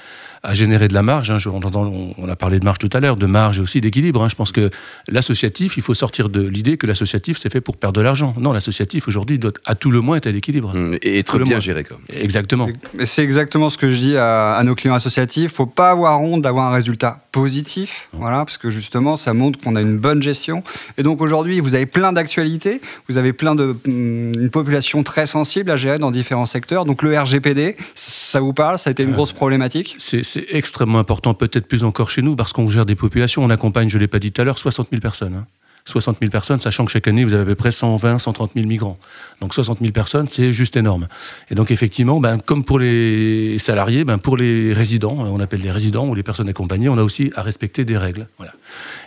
à 0.44 0.54
générer 0.54 0.88
de 0.88 0.94
la 0.94 1.04
marge. 1.04 1.32
Hein. 1.32 1.38
on, 1.46 2.30
a 2.30 2.36
parlé 2.36 2.60
de 2.60 2.66
marge 2.66 2.78
tout 2.78 2.90
à 2.94 3.00
l'heure, 3.00 3.18
de 3.18 3.26
marge 3.26 3.60
et 3.60 3.62
aussi 3.62 3.82
d'équilibre. 3.82 4.24
Hein. 4.24 4.30
Je 4.30 4.36
pense 4.36 4.52
que 4.52 4.70
l'associatif, 5.08 5.78
il 5.78 5.84
faut 5.84 5.94
sortir 5.94 6.30
de 6.30 6.46
l'idée 6.46 6.78
que 6.78 6.88
l'associatif, 6.88 7.38
c'est 7.38 7.52
fait 7.52 7.62
pour 7.62 7.78
perdre 7.78 8.00
de 8.00 8.04
l'argent. 8.04 8.34
Non, 8.38 8.52
l'associatif, 8.52 9.08
aujourd'hui, 9.08 9.40
doit 9.40 9.52
à 9.66 9.76
tout 9.76 9.92
le 9.92 10.02
moins 10.02 10.18
être 10.18 10.28
à 10.28 10.32
l'équilibre. 10.32 10.74
Mmh, 10.74 10.98
et 11.02 11.20
être 11.20 11.40
bien 11.40 11.60
géré. 11.60 11.84
Quoi. 11.84 11.98
Exactement. 12.14 12.68
C'est 13.04 13.24
exactement 13.24 13.70
ce 13.70 13.78
que 13.78 13.90
je 13.90 13.98
dis 13.98 14.18
à, 14.18 14.62
nos 14.64 14.76
clients 14.76 14.96
associatifs. 14.96 15.44
Il 15.44 15.46
ne 15.46 15.50
faut 15.50 15.66
pas 15.66 15.92
avoir 15.92 16.22
honte 16.22 16.42
d'avoir 16.42 16.72
un 16.72 16.74
résultat 16.74 17.24
positif, 17.32 18.10
voilà, 18.14 18.46
parce 18.46 18.58
que 18.58 18.70
justement, 18.70 19.18
ça 19.18 19.34
montre 19.34 19.60
qu'on 19.60 19.76
a 19.76 19.82
une 19.82 19.98
bonne 19.98 20.24
gestion. 20.24 20.64
Et 20.98 21.04
donc 21.04 21.22
aujourd'hui, 21.22 21.60
vous 21.60 21.76
avez 21.76 21.86
plein 21.86 22.14
d'actualités, 22.14 22.82
vous 23.08 23.18
avez 23.18 23.34
plein 23.34 23.56
de 23.56 23.78
mmh, 23.86 24.40
une 24.40 24.50
population 24.50 25.04
très 25.04 25.28
sensible 25.28 25.72
à 25.72 25.78
gérer 25.78 26.00
dans 26.00 26.12
différents 26.12 26.46
secteurs. 26.46 26.86
Donc 26.86 27.04
le 27.04 27.18
RGPD, 27.18 27.76
ça 27.96 28.40
vous 28.40 28.54
parle? 28.54 28.80
Ça 28.80 28.90
a 28.90 28.92
été 28.92 29.04
une 29.04 29.10
euh, 29.10 29.14
grosse 29.14 29.34
problématique? 29.34 29.96
C'est 30.30 30.46
extrêmement 30.50 31.00
important, 31.00 31.34
peut-être 31.34 31.68
plus 31.68 31.84
encore 31.84 32.10
chez 32.10 32.22
nous, 32.22 32.36
parce 32.36 32.54
qu'on 32.54 32.68
gère 32.68 32.86
des 32.86 32.96
populations. 32.96 33.44
On 33.44 33.50
accompagne, 33.50 33.90
je 33.90 33.98
ne 33.98 34.02
l'ai 34.02 34.08
pas 34.08 34.20
dit 34.20 34.32
tout 34.32 34.42
à 34.42 34.46
l'heure, 34.46 34.58
60 34.58 34.90
000 34.90 35.02
personnes. 35.02 35.36
Hein. 35.36 35.48
60 35.90 36.18
000 36.20 36.32
personnes, 36.32 36.60
sachant 36.60 36.86
que 36.86 36.92
chaque 36.92 37.08
année, 37.08 37.24
vous 37.24 37.34
avez 37.34 37.44
à 37.44 37.46
peu 37.46 37.56
près 37.56 37.72
120, 37.72 38.20
130 38.20 38.52
000 38.56 38.68
migrants. 38.68 38.98
Donc 39.42 39.54
60 39.54 39.80
000 39.80 39.92
personnes, 39.92 40.28
c'est 40.30 40.52
juste 40.52 40.78
énorme. 40.78 41.08
Et 41.50 41.56
donc 41.56 41.72
effectivement, 41.72 42.20
ben, 42.20 42.38
comme 42.46 42.64
pour 42.64 42.80
les 42.80 43.58
salariés, 43.60 44.04
ben, 44.04 44.18
pour 44.18 44.38
les 44.38 44.74
résidents, 44.74 45.16
on 45.18 45.40
appelle 45.40 45.62
les 45.62 45.72
résidents 45.72 46.08
ou 46.08 46.16
les 46.16 46.24
personnes 46.24 46.50
accompagnées, 46.50 46.90
on 46.90 46.98
a 46.98 47.04
aussi 47.04 47.32
à 47.36 47.42
respecter 47.42 47.86
des 47.86 47.98
règles. 47.98 48.28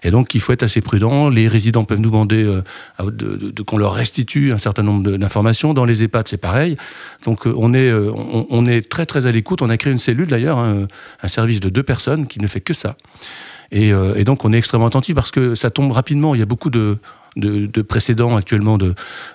Et 0.02 0.10
donc 0.10 0.34
il 0.34 0.40
faut 0.40 0.52
être 0.52 0.62
assez 0.62 0.80
prudent. 0.80 1.28
Les 1.28 1.48
résidents 1.48 1.84
peuvent 1.84 2.00
nous 2.00 2.10
demander 2.10 2.44
euh, 2.44 3.10
de, 3.10 3.62
qu'on 3.62 3.78
leur 3.78 3.94
restitue 3.94 4.52
un 4.52 4.58
certain 4.58 4.82
nombre 4.82 5.16
d'informations. 5.16 5.74
Dans 5.74 5.84
les 5.84 6.02
EHPAD, 6.02 6.28
c'est 6.28 6.36
pareil. 6.36 6.76
Donc 7.24 7.46
euh, 7.46 7.54
on 7.56 7.74
est, 7.74 7.88
euh, 7.88 8.12
on, 8.14 8.66
est 8.66 8.88
très 8.88 9.06
très 9.06 9.26
à 9.26 9.30
l'écoute. 9.30 9.62
On 9.62 9.70
a 9.70 9.76
créé 9.76 9.92
une 9.92 9.98
cellule 9.98 10.26
d'ailleurs, 10.26 10.58
hein, 10.58 10.88
un 11.22 11.28
service 11.28 11.60
de 11.60 11.68
deux 11.68 11.82
personnes 11.82 12.26
qui 12.26 12.40
ne 12.40 12.46
fait 12.46 12.60
que 12.60 12.74
ça. 12.74 12.96
Euh, 13.74 14.14
et, 14.14 14.24
donc 14.24 14.44
on 14.44 14.52
est 14.52 14.58
extrêmement 14.58 14.86
attentif 14.86 15.14
parce 15.14 15.30
que 15.30 15.54
ça 15.54 15.70
tombe 15.70 15.92
rapidement. 15.92 16.34
Il 16.34 16.38
y 16.38 16.42
a 16.42 16.46
beaucoup 16.46 16.70
de, 16.70 16.98
de, 17.36 17.82
précédents 17.82 18.36
actuellement 18.36 18.78
de, 18.78 18.94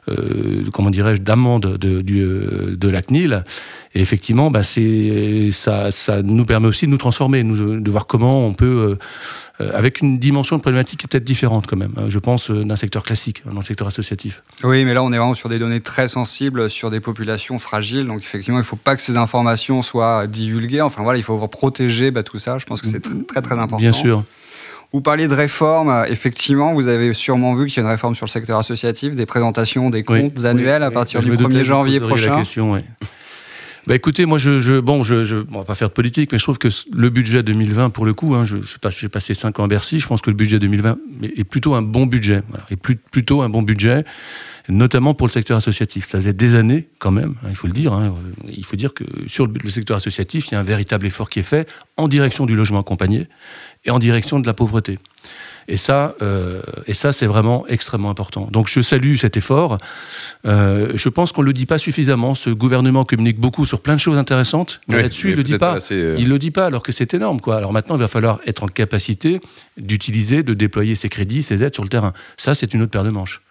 euh, 0.10 0.64
comment 0.74 0.90
dirais-je 0.90 1.22
d'amende 1.22 1.78
de, 1.78 2.02
de, 2.02 2.76
de, 2.76 2.90
la 2.90 3.02
CNIL. 3.02 3.44
Et 3.94 4.02
effectivement, 4.02 4.52
bah, 4.52 4.62
ça, 4.64 5.92
ça 5.92 6.22
nous 6.22 6.46
permet 6.46 6.68
aussi 6.68 6.86
de 6.86 6.92
nous 6.92 6.98
transformer, 6.98 7.44
de 7.44 7.92
voir 7.92 8.08
comment 8.08 8.46
on 8.46 8.54
peut 8.54 8.98
euh, 9.60 9.72
avec 9.74 10.02
une 10.02 10.20
dimension 10.20 10.56
de 10.56 10.62
problématique 10.62 11.08
peut-être 11.10 11.24
différente 11.24 11.66
quand 11.66 11.78
même, 11.78 11.94
hein, 11.98 12.06
je 12.10 12.20
pense, 12.20 12.52
euh, 12.52 12.64
d'un 12.64 12.76
secteur 12.76 13.02
classique, 13.02 13.42
hein, 13.48 13.54
dans 13.54 13.62
le 13.62 13.66
secteur 13.66 13.88
associatif. 13.88 14.44
Oui, 14.64 14.86
mais 14.86 14.94
là, 14.94 15.02
on 15.04 15.12
est 15.12 15.18
vraiment 15.18 15.34
sur 15.34 15.50
des 15.50 15.58
données 15.58 15.80
très 15.80 16.08
sensibles, 16.08 16.70
sur 16.70 16.92
des 16.92 17.00
populations 17.00 17.58
fragiles. 17.58 18.06
Donc, 18.06 18.20
effectivement, 18.20 18.60
il 18.60 18.62
ne 18.62 18.66
faut 18.66 18.76
pas 18.76 18.96
que 18.96 19.02
ces 19.02 19.18
informations 19.18 19.82
soient 19.82 20.28
divulguées. 20.28 20.82
Enfin, 20.82 21.02
voilà, 21.02 21.18
il 21.18 21.24
faut 21.24 21.36
protéger 21.48 22.12
bah, 22.12 22.22
tout 22.22 22.38
ça. 22.38 22.60
Je 22.60 22.66
pense 22.66 22.82
que 22.84 22.88
c'est 22.88 23.02
très, 23.26 23.42
très 23.42 23.56
important. 23.56 23.78
Bien 23.78 23.94
sûr. 23.94 24.24
Vous 24.94 25.02
parliez 25.02 25.28
de 25.28 25.34
réforme. 25.34 26.06
Effectivement, 26.08 26.74
vous 26.74 26.88
avez 26.88 27.14
sûrement 27.14 27.54
vu 27.56 27.68
qu'il 27.68 27.78
y 27.78 27.80
a 27.80 27.84
une 27.84 27.92
réforme 27.92 28.16
sur 28.16 28.26
le 28.26 28.32
secteur 28.32 28.58
associatif, 28.58 29.16
des 29.16 29.26
présentations 29.26 29.90
des 29.90 30.04
comptes 30.04 30.46
annuels 30.46 30.84
à 30.84 30.92
partir 30.92 31.22
du 31.22 31.32
1er 31.32 31.64
janvier 31.64 32.00
prochain. 32.00 32.32
La 32.32 32.38
question, 32.38 32.78
bah 33.88 33.96
écoutez, 33.96 34.26
moi, 34.26 34.38
je, 34.38 34.60
je 34.60 34.82
bon, 34.82 35.02
je, 35.02 35.24
je, 35.24 35.38
on 35.50 35.60
va 35.60 35.64
pas 35.64 35.74
faire 35.74 35.88
de 35.88 35.94
politique, 35.94 36.34
mais 36.34 36.38
je 36.38 36.44
trouve 36.44 36.58
que 36.58 36.68
le 36.94 37.10
budget 37.10 37.42
2020, 37.42 37.90
pour 37.90 38.06
le 38.06 38.14
coup, 38.14 38.36
hein, 38.36 38.44
je 38.44 38.62
sais 38.62 38.80
pas, 38.82 38.90
j'ai 38.90 39.08
passé 39.08 39.34
5 39.34 39.62
ans 39.62 39.64
à 39.64 39.68
Bercy, 39.70 40.02
je 40.02 40.08
pense 40.08 40.20
que 40.20 40.30
le 40.30 40.36
budget 40.36 40.60
2020 40.60 40.98
est 41.24 41.46
plutôt 41.46 41.74
un 41.74 41.82
bon 41.82 42.06
budget, 42.06 42.44
voilà, 42.50 42.66
est 42.70 42.76
plus, 42.76 42.98
plutôt 42.98 43.44
un 43.44 43.50
bon 43.50 43.62
budget, 43.62 44.04
notamment 44.68 45.14
pour 45.14 45.26
le 45.26 45.32
secteur 45.32 45.56
associatif. 45.56 46.06
Ça 46.06 46.18
faisait 46.18 46.34
des 46.34 46.56
années, 46.56 46.90
quand 47.00 47.12
même, 47.12 47.36
hein, 47.44 47.48
il 47.50 47.56
faut 47.56 47.68
le 47.68 47.74
dire. 47.74 47.94
Hein, 47.94 48.14
il 48.50 48.66
faut 48.66 48.76
dire 48.76 48.94
que 48.94 49.06
sur 49.26 49.48
le, 49.48 49.70
secteur 49.70 49.96
associatif, 49.96 50.50
il 50.50 50.56
y 50.56 50.56
a 50.56 50.60
un 50.60 50.64
véritable 50.64 51.06
effort 51.06 51.30
qui 51.30 51.40
est 51.40 51.44
fait 51.44 51.66
en 51.96 52.10
direction 52.10 52.46
du 52.46 52.58
logement 52.58 52.82
accompagné 52.82 53.30
et 53.88 53.92
en 53.92 54.00
direction 54.00 54.40
de 54.40 54.46
la 54.46 54.54
pauvreté. 54.54 55.00
Et 55.70 55.76
ça, 55.76 56.16
euh, 56.22 56.62
et 56.86 56.94
ça, 56.94 57.12
c'est 57.12 57.26
vraiment 57.26 57.66
extrêmement 57.68 58.10
important. 58.10 58.48
Donc, 58.52 58.70
je 58.70 58.80
salue 58.80 59.16
cet 59.16 59.36
effort. 59.36 59.78
Euh, 60.46 60.92
je 60.96 61.10
pense 61.10 61.34
qu'on 61.34 61.42
le 61.42 61.52
dit 61.52 61.66
pas 61.66 61.78
suffisamment. 61.78 62.36
Ce 62.36 62.50
gouvernement 62.50 63.04
communique 63.04 63.38
beaucoup 63.38 63.66
sur 63.66 63.82
plein 63.82 63.96
de 63.96 64.00
choses 64.00 64.18
intéressantes, 64.18 64.80
mais 64.88 65.02
là-dessus, 65.02 65.32
il 65.32 65.36
le 65.36 65.44
dit 65.44 65.58
pas. 65.58 65.80
Euh, 65.92 66.16
il 66.18 66.30
le 66.30 66.40
dit 66.40 66.52
pas, 66.52 66.68
alors 66.68 66.84
que 66.84 66.94
c'est 66.94 67.14
énorme, 67.14 67.42
quoi. 67.42 67.58
Alors 67.58 67.74
maintenant, 67.74 67.96
il 67.96 68.00
va 68.00 68.08
falloir 68.08 68.40
être 68.46 68.64
en 68.64 68.68
capacité 68.68 69.42
d'utiliser, 69.78 70.42
de 70.42 70.54
déployer 70.54 70.96
ces 70.96 71.10
crédits, 71.10 71.44
ces 71.44 71.64
aides 71.64 71.74
sur 71.74 71.84
le 71.84 71.90
terrain. 71.90 72.14
Ça, 72.38 72.56
c'est 72.56 72.74
une 72.74 72.84
autre 72.84 72.92
paire 72.92 73.04
de 73.04 73.10
manches. 73.10 73.42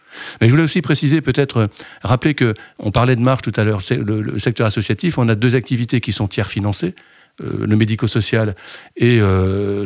Mais 0.41 0.49
je 0.49 0.53
voulais 0.53 0.65
aussi 0.65 0.81
préciser, 0.81 1.21
peut-être, 1.21 1.69
rappeler 2.03 2.33
que 2.33 2.55
on 2.79 2.91
parlait 2.91 3.17
de 3.17 3.21
marge 3.21 3.43
tout 3.43 3.53
à 3.57 3.65
l'heure. 3.65 3.81
Le, 3.91 4.23
le 4.23 4.39
secteur 4.39 4.67
associatif, 4.67 5.19
on 5.19 5.29
a 5.29 5.35
deux 5.35 5.55
activités 5.55 6.01
qui 6.01 6.13
sont 6.13 6.29
tiers 6.29 6.49
financées. 6.49 6.95
Le 7.41 7.77
médico-social 7.77 8.55
et 8.97 9.21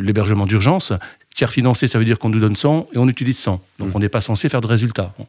l'hébergement 0.01 0.47
d'urgence 0.47 0.93
tiers 1.33 1.53
financé, 1.53 1.87
ça 1.87 1.99
veut 1.99 2.05
dire 2.05 2.19
qu'on 2.19 2.29
nous 2.29 2.41
donne 2.41 2.57
100 2.57 2.89
et 2.93 2.99
on 2.99 3.09
utilise 3.09 3.39
100. 3.39 3.63
Donc 3.79 3.89
Mmh. 3.89 3.93
on 3.95 3.99
n'est 4.01 4.09
pas 4.09 4.21
censé 4.21 4.49
faire 4.49 4.61
de 4.61 4.67
résultat. 4.67 5.15
Bon. 5.17 5.27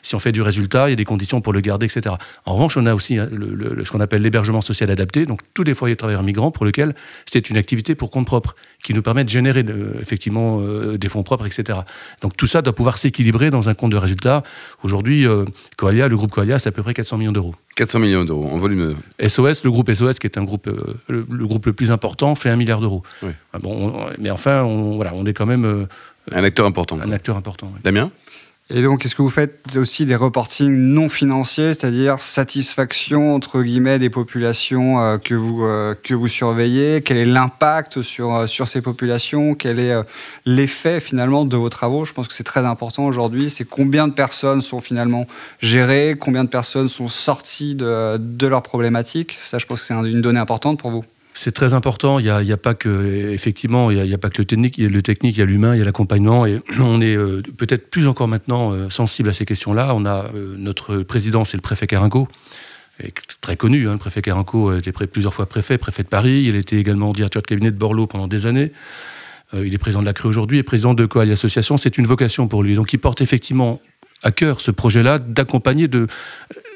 Si 0.00 0.14
on 0.14 0.18
fait 0.18 0.32
du 0.32 0.40
résultat, 0.40 0.88
il 0.88 0.90
y 0.90 0.92
a 0.94 0.96
des 0.96 1.04
conditions 1.04 1.42
pour 1.42 1.52
le 1.52 1.60
garder, 1.60 1.84
etc. 1.86 2.16
En 2.46 2.54
revanche, 2.54 2.76
on 2.78 2.86
a 2.86 2.94
aussi 2.94 3.18
hein, 3.18 3.28
le- 3.30 3.54
le- 3.74 3.84
ce 3.84 3.90
qu'on 3.92 4.00
appelle 4.00 4.22
l'hébergement 4.22 4.62
social 4.62 4.90
adapté, 4.90 5.26
donc 5.26 5.40
tous 5.52 5.62
les 5.62 5.74
foyers 5.74 5.94
de 5.94 5.98
travailleurs 5.98 6.22
migrants 6.22 6.50
pour 6.50 6.64
lesquels 6.64 6.94
c'est 7.30 7.50
une 7.50 7.58
activité 7.58 7.94
pour 7.94 8.10
compte 8.10 8.26
propre, 8.26 8.56
qui 8.82 8.94
nous 8.94 9.02
permet 9.02 9.24
de 9.24 9.28
générer 9.28 9.64
effectivement 10.00 10.58
euh, 10.62 10.96
des 10.96 11.08
fonds 11.10 11.22
propres, 11.22 11.46
etc. 11.46 11.80
Donc 12.22 12.34
tout 12.36 12.46
ça 12.46 12.62
doit 12.62 12.74
pouvoir 12.74 12.96
s'équilibrer 12.96 13.50
dans 13.50 13.68
un 13.68 13.74
compte 13.74 13.92
de 13.92 13.96
résultat. 13.98 14.42
Aujourd'hui, 14.82 15.26
euh, 15.26 15.44
Coalia, 15.76 16.08
le 16.08 16.16
groupe 16.16 16.30
Coalia, 16.32 16.58
c'est 16.58 16.70
à 16.70 16.72
peu 16.72 16.82
près 16.82 16.94
400 16.94 17.18
millions 17.18 17.30
d'euros. 17.32 17.54
400 17.76 17.98
millions 18.00 18.24
d'euros 18.24 18.48
en 18.50 18.58
volume. 18.58 18.96
SOS, 19.26 19.64
le 19.64 19.70
groupe 19.70 19.90
SOS, 19.92 20.18
qui 20.18 20.26
est 20.26 20.36
un 20.38 20.44
groupe, 20.44 20.66
euh, 20.66 20.94
le, 21.08 21.26
le 21.30 21.46
groupe 21.46 21.66
le 21.66 21.72
plus 21.72 21.90
important, 21.90 22.34
fait 22.34 22.50
un 22.50 22.56
milliard 22.56 22.80
d'euros. 22.80 23.02
Oui. 23.22 23.30
Ah 23.52 23.58
Bon, 23.58 23.94
on- 23.94 24.06
mais 24.18 24.30
enfin, 24.30 24.62
on, 24.62 24.96
voilà, 24.96 25.12
on 25.14 25.24
est 25.24 25.32
quand 25.32 25.46
même 25.46 25.64
euh, 25.64 25.86
Un 26.30 26.44
acteur 26.44 26.66
important. 26.66 26.98
un 27.00 27.12
acteur 27.12 27.36
important. 27.36 27.66
ouais. 27.68 27.80
Damien? 27.82 28.10
Et 28.74 28.82
donc, 28.82 29.04
est-ce 29.04 29.14
que 29.14 29.20
vous 29.20 29.28
faites 29.28 29.76
aussi 29.76 30.06
des 30.06 30.16
reportings 30.16 30.74
non 30.74 31.10
financiers, 31.10 31.74
c'est-à-dire 31.74 32.20
satisfaction, 32.20 33.34
entre 33.34 33.60
guillemets, 33.60 33.98
des 33.98 34.08
populations 34.08 34.98
euh, 34.98 35.18
que, 35.18 35.34
vous, 35.34 35.62
euh, 35.62 35.94
que 36.02 36.14
vous 36.14 36.26
surveillez? 36.26 37.02
Quel 37.02 37.18
est 37.18 37.26
l'impact 37.26 38.00
sur, 38.00 38.34
euh, 38.34 38.46
sur 38.46 38.68
ces 38.68 38.80
populations? 38.80 39.54
Quel 39.54 39.78
est 39.78 39.94
l'effet, 40.46 41.00
finalement, 41.00 41.44
de 41.44 41.54
vos 41.54 41.68
travaux? 41.68 42.06
Je 42.06 42.14
pense 42.14 42.28
que 42.28 42.34
c'est 42.34 42.44
très 42.44 42.64
important 42.64 43.04
aujourd'hui. 43.04 43.50
C'est 43.50 43.66
combien 43.68 44.08
de 44.08 44.14
personnes 44.14 44.62
sont 44.62 44.80
finalement 44.80 45.26
gérées? 45.60 46.16
Combien 46.18 46.44
de 46.44 46.48
personnes 46.48 46.88
sont 46.88 47.08
sorties 47.08 47.74
de, 47.74 48.16
de 48.16 48.46
leurs 48.46 48.62
problématiques? 48.62 49.38
Ça, 49.42 49.58
je 49.58 49.66
pense 49.66 49.80
que 49.80 49.86
c'est 49.86 49.94
un- 49.94 50.04
une 50.04 50.22
donnée 50.22 50.40
importante 50.40 50.78
pour 50.78 50.90
vous. 50.90 51.04
C'est 51.34 51.52
très 51.52 51.72
important. 51.72 52.18
Il 52.18 52.24
n'y 52.24 52.52
a, 52.52 52.56
pas 52.56 52.74
que, 52.74 53.30
effectivement, 53.30 53.90
il 53.90 54.18
pas 54.18 54.28
que 54.28 54.38
le 54.38 54.44
technique, 54.44 54.78
il 54.78 54.84
y 54.84 54.86
a 54.86 54.90
le 54.90 55.02
technique, 55.02 55.36
il 55.36 55.40
y 55.40 55.42
a 55.42 55.46
l'humain, 55.46 55.74
il 55.74 55.78
y 55.78 55.82
a 55.82 55.84
l'accompagnement. 55.84 56.46
Et 56.46 56.60
on 56.80 57.00
est 57.00 57.16
euh, 57.16 57.42
peut-être 57.56 57.90
plus 57.90 58.06
encore 58.06 58.28
maintenant 58.28 58.72
euh, 58.72 58.90
sensible 58.90 59.28
à 59.28 59.32
ces 59.32 59.44
questions-là. 59.44 59.94
On 59.94 60.04
a 60.04 60.30
euh, 60.34 60.54
notre 60.56 60.98
président, 60.98 61.44
c'est 61.44 61.56
le 61.56 61.62
préfet 61.62 61.86
Carinco, 61.86 62.28
très 63.40 63.56
connu. 63.56 63.88
hein, 63.88 63.92
le 63.92 63.98
préfet 63.98 64.22
Carinco 64.22 64.72
pré- 64.92 65.06
plusieurs 65.06 65.34
fois 65.34 65.46
préfet, 65.46 65.78
préfet 65.78 66.02
de 66.02 66.08
Paris. 66.08 66.44
Il 66.46 66.54
était 66.54 66.76
également 66.76 67.12
directeur 67.12 67.42
de 67.42 67.46
cabinet 67.46 67.70
de 67.70 67.76
Borloo 67.76 68.06
pendant 68.06 68.28
des 68.28 68.46
années. 68.46 68.72
Il 69.54 69.74
est 69.74 69.78
président 69.78 70.00
de 70.00 70.06
la 70.06 70.14
Crue 70.14 70.28
aujourd'hui 70.28 70.58
et 70.58 70.62
président 70.62 70.94
de 70.94 71.04
Coalia 71.04 71.34
Association. 71.34 71.76
C'est 71.76 71.98
une 71.98 72.06
vocation 72.06 72.48
pour 72.48 72.62
lui. 72.62 72.74
Donc 72.74 72.92
il 72.94 72.98
porte 72.98 73.20
effectivement 73.20 73.80
à 74.22 74.30
cœur 74.30 74.60
ce 74.62 74.70
projet-là 74.70 75.18
d'accompagner 75.18 75.88
de 75.88 76.06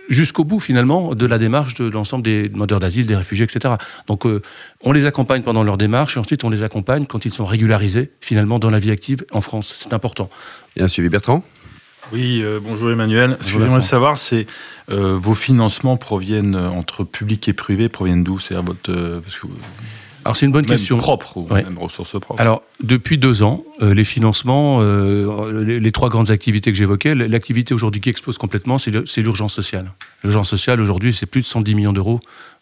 jusqu'au 0.08 0.44
bout 0.44 0.60
finalement 0.60 1.14
de 1.14 1.26
la 1.26 1.38
démarche 1.38 1.74
de 1.74 1.90
l'ensemble 1.90 2.24
des 2.24 2.48
demandeurs 2.48 2.80
d'asile, 2.80 3.06
des 3.06 3.16
réfugiés, 3.16 3.44
etc. 3.44 3.74
Donc 4.06 4.26
euh, 4.26 4.42
on 4.82 4.92
les 4.92 5.06
accompagne 5.06 5.42
pendant 5.42 5.62
leur 5.62 5.76
démarche 5.76 6.16
et 6.16 6.20
ensuite 6.20 6.44
on 6.44 6.50
les 6.50 6.62
accompagne 6.62 7.06
quand 7.06 7.24
ils 7.24 7.32
sont 7.32 7.46
régularisés 7.46 8.10
finalement 8.20 8.58
dans 8.58 8.70
la 8.70 8.78
vie 8.78 8.90
active 8.90 9.24
en 9.32 9.40
France. 9.40 9.74
C'est 9.76 9.92
important. 9.92 10.30
Un 10.78 10.88
suivi 10.88 11.08
Bertrand? 11.08 11.42
Oui, 12.12 12.40
euh, 12.42 12.60
bonjour 12.62 12.90
Emmanuel. 12.90 13.36
Ce 13.40 13.52
que 13.52 13.58
j'aimerais 13.58 13.80
savoir, 13.80 14.16
c'est 14.16 14.46
euh, 14.90 15.16
vos 15.16 15.34
financements 15.34 15.96
proviennent 15.96 16.54
entre 16.54 17.02
public 17.02 17.48
et 17.48 17.52
privé, 17.52 17.88
proviennent 17.88 18.22
d'où? 18.22 18.38
C'est-à-dire 18.38 18.64
votre 18.64 18.92
euh, 18.92 19.20
parce 19.20 19.36
que, 19.36 19.48
Alors 20.26 20.36
c'est 20.36 20.46
une 20.46 20.50
bonne 20.52 20.66
même 20.66 20.76
question. 20.76 20.96
propre, 20.98 21.36
ou 21.36 21.46
Ouais. 21.50 21.62
même 21.62 21.78
ressources 21.78 22.18
propres. 22.20 22.40
Alors, 22.40 22.62
depuis 22.82 23.16
deux 23.16 23.44
ans, 23.44 23.62
euh, 23.80 23.94
les 23.94 24.02
financements, 24.04 24.78
euh, 24.80 25.62
les, 25.64 25.78
les 25.78 25.92
trois 25.92 26.08
grandes 26.08 26.32
activités 26.32 26.72
que 26.72 26.76
j'évoquais, 26.76 27.14
l'activité 27.14 27.74
aujourd'hui 27.74 28.00
qui 28.00 28.10
explose 28.10 28.36
complètement, 28.36 28.76
c'est 28.78 29.20
l'urgence 29.22 29.54
sociale. 29.54 29.92
L'urgence 30.24 30.50
sociale, 30.50 30.80
aujourd'hui, 30.80 31.12
c'est 31.14 31.26
plus 31.26 31.42
de 31.42 31.46
110 31.46 31.74
millions 31.76 31.92
d'euros 31.92 32.20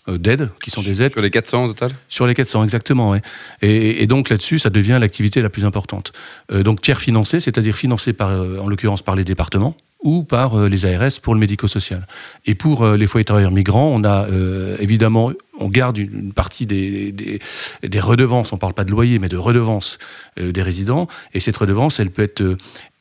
euh, 0.09 0.19
d'aides, 0.19 0.51
qui 0.63 0.71
sont 0.71 0.83
des 0.83 1.01
aides 1.01 1.13
Sur 1.13 1.23
les 1.23 1.31
400 1.31 1.65
au 1.65 1.69
total? 1.69 1.91
Sur 2.11 2.27
les 2.27 2.35
400, 2.35 2.65
exactement. 2.65 3.09
ouais. 3.11 3.23
Et, 3.63 4.03
et 4.03 4.07
donc 4.07 4.29
là-dessus, 4.29 4.59
ça 4.59 4.69
devient 4.69 4.99
l'activité 5.01 5.41
la 5.41 5.49
plus 5.49 5.65
importante. 5.65 6.13
Euh, 6.53 6.63
donc 6.63 6.83
tiers 6.83 7.01
financé, 7.01 7.41
c'est-à-dire 7.41 7.75
financé 7.75 8.13
par, 8.13 8.29
euh, 8.29 8.59
en 8.59 8.69
l'occurrence 8.69 9.01
par 9.01 9.17
les 9.17 9.25
départements 9.25 9.75
ou 10.05 10.23
par 10.23 10.55
euh, 10.55 10.69
les 10.69 10.87
ARS 10.87 11.21
pour 11.21 11.35
le 11.35 11.41
médico-social. 11.41 12.07
Et 12.47 12.55
pour 12.55 12.85
euh, 12.85 12.97
les 12.97 13.07
foyers 13.07 13.25
travailleurs 13.25 13.51
migrants, 13.51 13.89
on 13.89 14.05
a 14.05 14.29
euh, 14.29 14.77
évidemment, 14.79 15.33
on 15.59 15.69
garde 15.69 15.99
une, 15.99 16.33
partie 16.33 16.67
des, 16.67 17.11
des, 17.11 17.41
des 17.83 18.01
redevances, 18.01 18.53
on 18.53 18.57
ne 18.57 18.61
parle 18.61 18.75
pas 18.75 18.85
de 18.85 18.91
loyer, 18.91 19.19
mais 19.19 19.29
de 19.29 19.37
redevances 19.37 19.99
des 20.37 20.63
résidents. 20.63 21.09
Et 21.33 21.41
cette 21.41 21.57
redevance, 21.57 22.01
elle 22.01 22.11
peut 22.11 22.23
être 22.23 22.57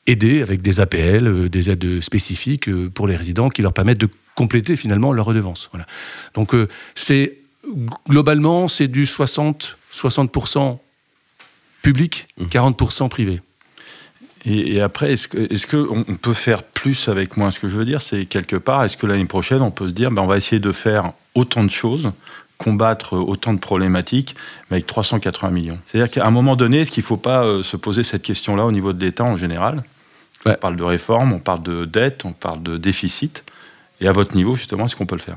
aidée 0.08 0.42
avec 0.42 0.62
des 0.62 0.80
APL, 0.80 1.50
des 1.50 1.70
aides 1.70 2.02
spécifiques 2.02 2.70
pour 2.92 3.08
les 3.08 3.16
résidents 3.16 3.50
qui 3.50 3.62
leur 3.62 3.74
permettent 3.74 4.00
de 4.00 4.10
compléter 4.36 4.76
finalement 4.76 5.12
leur 5.12 5.26
redevance. 5.26 5.70
Voilà. 5.72 5.86
Donc 6.36 6.56
c'est 6.96 7.38
globalement, 8.08 8.68
c'est 8.68 8.88
du 8.88 9.06
60, 9.06 9.78
60% 9.94 10.78
public, 11.82 12.28
Mmh. 12.38 12.46
40% 12.46 13.10
privé. 13.10 13.42
Et, 14.46 14.76
et 14.76 14.82
après, 14.82 15.14
est-ce 15.14 15.28
que 15.28 15.88
on 15.90 16.16
peut 16.16 16.34
faire 16.34 16.64
plus 16.64 17.08
avec 17.08 17.38
moins? 17.38 17.52
Ce 17.52 17.60
que 17.60 17.68
je 17.68 17.78
veux 17.78 17.86
dire, 17.86 18.02
c'est 18.02 18.26
quelque 18.26 18.56
part, 18.56 18.84
est-ce 18.84 18.98
que 18.98 19.08
l'année 19.08 19.26
prochaine, 19.26 19.62
on 19.62 19.72
peut 19.72 19.88
se 19.88 19.94
dire, 19.94 20.12
ben, 20.12 20.22
on 20.22 20.28
va 20.28 20.38
essayer 20.38 20.60
de 20.60 20.72
faire 20.72 21.14
autant 21.36 21.64
de 21.64 21.72
choses, 21.72 22.12
combattre 22.58 23.18
autant 23.18 23.54
de 23.54 23.60
problématiques, 23.60 24.36
mais 24.70 24.76
avec 24.76 24.88
380 24.88 25.52
millions? 25.52 25.80
C'est-à-dire 25.86 26.14
qu'à 26.14 26.28
un 26.28 26.32
moment 26.32 26.56
donné, 26.56 26.82
est-ce 26.82 26.92
qu'il 26.92 27.04
ne 27.04 27.08
faut 27.08 27.18
pas 27.18 27.46
euh, 27.46 27.64
se 27.64 27.78
poser 27.78 28.04
cette 28.04 28.24
question-là 28.24 28.66
au 28.66 28.72
niveau 28.72 28.92
de 28.92 29.04
l'État 29.04 29.24
en 29.24 29.36
général? 29.36 29.84
Ouais. 30.46 30.54
On 30.58 30.60
parle 30.60 30.76
de 30.76 30.84
réforme, 30.84 31.32
on 31.32 31.40
parle 31.40 31.64
de 31.64 31.86
dette, 31.86 32.26
on 32.26 32.34
parle 32.34 32.62
de 32.62 32.78
déficit. 32.78 33.46
Et 34.02 34.08
à 34.08 34.12
votre 34.12 34.36
niveau, 34.36 34.56
justement, 34.56 34.88
est-ce 34.88 34.96
qu'on 34.98 35.06
peut 35.06 35.16
le 35.16 35.22
faire? 35.22 35.36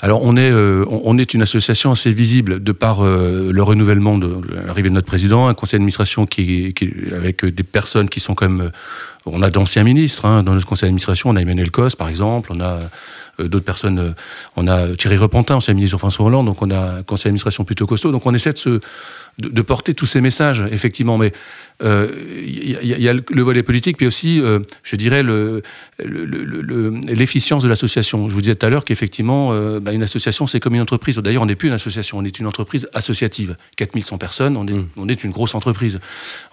Alors 0.00 0.22
on 0.22 0.36
est, 0.36 0.50
euh, 0.50 0.84
on 0.88 1.18
est 1.18 1.34
une 1.34 1.42
association 1.42 1.92
assez 1.92 2.10
visible 2.10 2.62
de 2.62 2.72
par 2.72 3.04
euh, 3.04 3.50
le 3.52 3.62
renouvellement 3.62 4.18
de 4.18 4.40
l'arrivée 4.66 4.88
de 4.88 4.94
notre 4.94 5.06
président, 5.06 5.48
un 5.48 5.54
conseil 5.54 5.78
d'administration 5.78 6.26
qui, 6.26 6.72
qui 6.74 6.92
avec 7.14 7.44
des 7.44 7.62
personnes 7.62 8.08
qui 8.08 8.20
sont 8.20 8.34
quand 8.34 8.48
même, 8.48 8.66
euh, 8.66 8.70
on 9.32 9.42
a 9.42 9.50
d'anciens 9.50 9.84
ministres 9.84 10.24
hein, 10.24 10.42
dans 10.42 10.54
notre 10.54 10.66
conseil 10.66 10.88
d'administration, 10.88 11.30
on 11.30 11.36
a 11.36 11.40
Emmanuel 11.40 11.70
Cos 11.70 11.90
par 11.96 12.08
exemple, 12.08 12.50
on 12.52 12.60
a 12.60 12.80
euh, 13.40 13.48
d'autres 13.48 13.64
personnes, 13.64 13.98
euh, 13.98 14.12
on 14.56 14.66
a 14.66 14.88
Thierry 14.96 15.16
Repentin, 15.16 15.56
ancien 15.56 15.74
ministre 15.74 15.96
de 15.96 15.98
François 16.00 16.26
Hollande, 16.26 16.46
donc 16.46 16.60
on 16.62 16.70
a 16.70 16.98
un 16.98 17.02
conseil 17.02 17.24
d'administration 17.24 17.64
plutôt 17.64 17.86
costaud, 17.86 18.10
donc 18.12 18.26
on 18.26 18.34
essaie 18.34 18.52
de 18.52 18.58
se 18.58 18.80
de, 19.38 19.48
de 19.50 19.62
porter 19.62 19.94
tous 19.94 20.06
ces 20.06 20.20
messages 20.20 20.64
effectivement, 20.72 21.16
mais 21.16 21.32
euh, 21.84 22.08
il 22.44 22.70
y, 22.70 22.76
a- 22.76 22.82
il 22.82 23.02
y 23.02 23.08
a 23.08 23.12
le 23.12 23.22
le 23.30 23.42
volet 23.42 23.62
politique, 23.62 23.96
puis 23.96 24.06
aussi, 24.06 24.40
euh, 24.40 24.58
je 24.82 24.96
dirais, 24.96 25.22
le- 25.22 25.62
le- 26.04 26.24
le- 26.24 26.60
le- 26.60 26.90
l'efficience 27.14 27.62
de 27.62 27.68
l'association. 27.68 28.28
Je 28.28 28.34
vous 28.34 28.40
disais 28.40 28.56
tout 28.56 28.66
à 28.66 28.68
l'heure 28.68 28.84
qu'effectivement, 28.84 29.50
euh, 29.52 29.78
bah, 29.78 29.92
une 29.92 30.02
association, 30.02 30.48
c'est 30.48 30.58
comme 30.58 30.74
une 30.74 30.80
entreprise. 30.80 31.16
D'ailleurs, 31.18 31.44
on 31.44 31.46
n'est 31.46 31.54
plus 31.54 31.68
une 31.68 31.74
association, 31.74 32.18
on 32.18 32.24
est 32.24 32.40
une 32.40 32.48
entreprise 32.48 32.88
associative. 32.94 33.56
4100 33.76 34.18
personnes, 34.18 34.56
on 34.56 34.66
est, 34.66 34.72
Mm. 34.72 34.88
on 34.96 35.08
est 35.08 35.22
une 35.22 35.30
grosse 35.30 35.54
entreprise. 35.54 36.00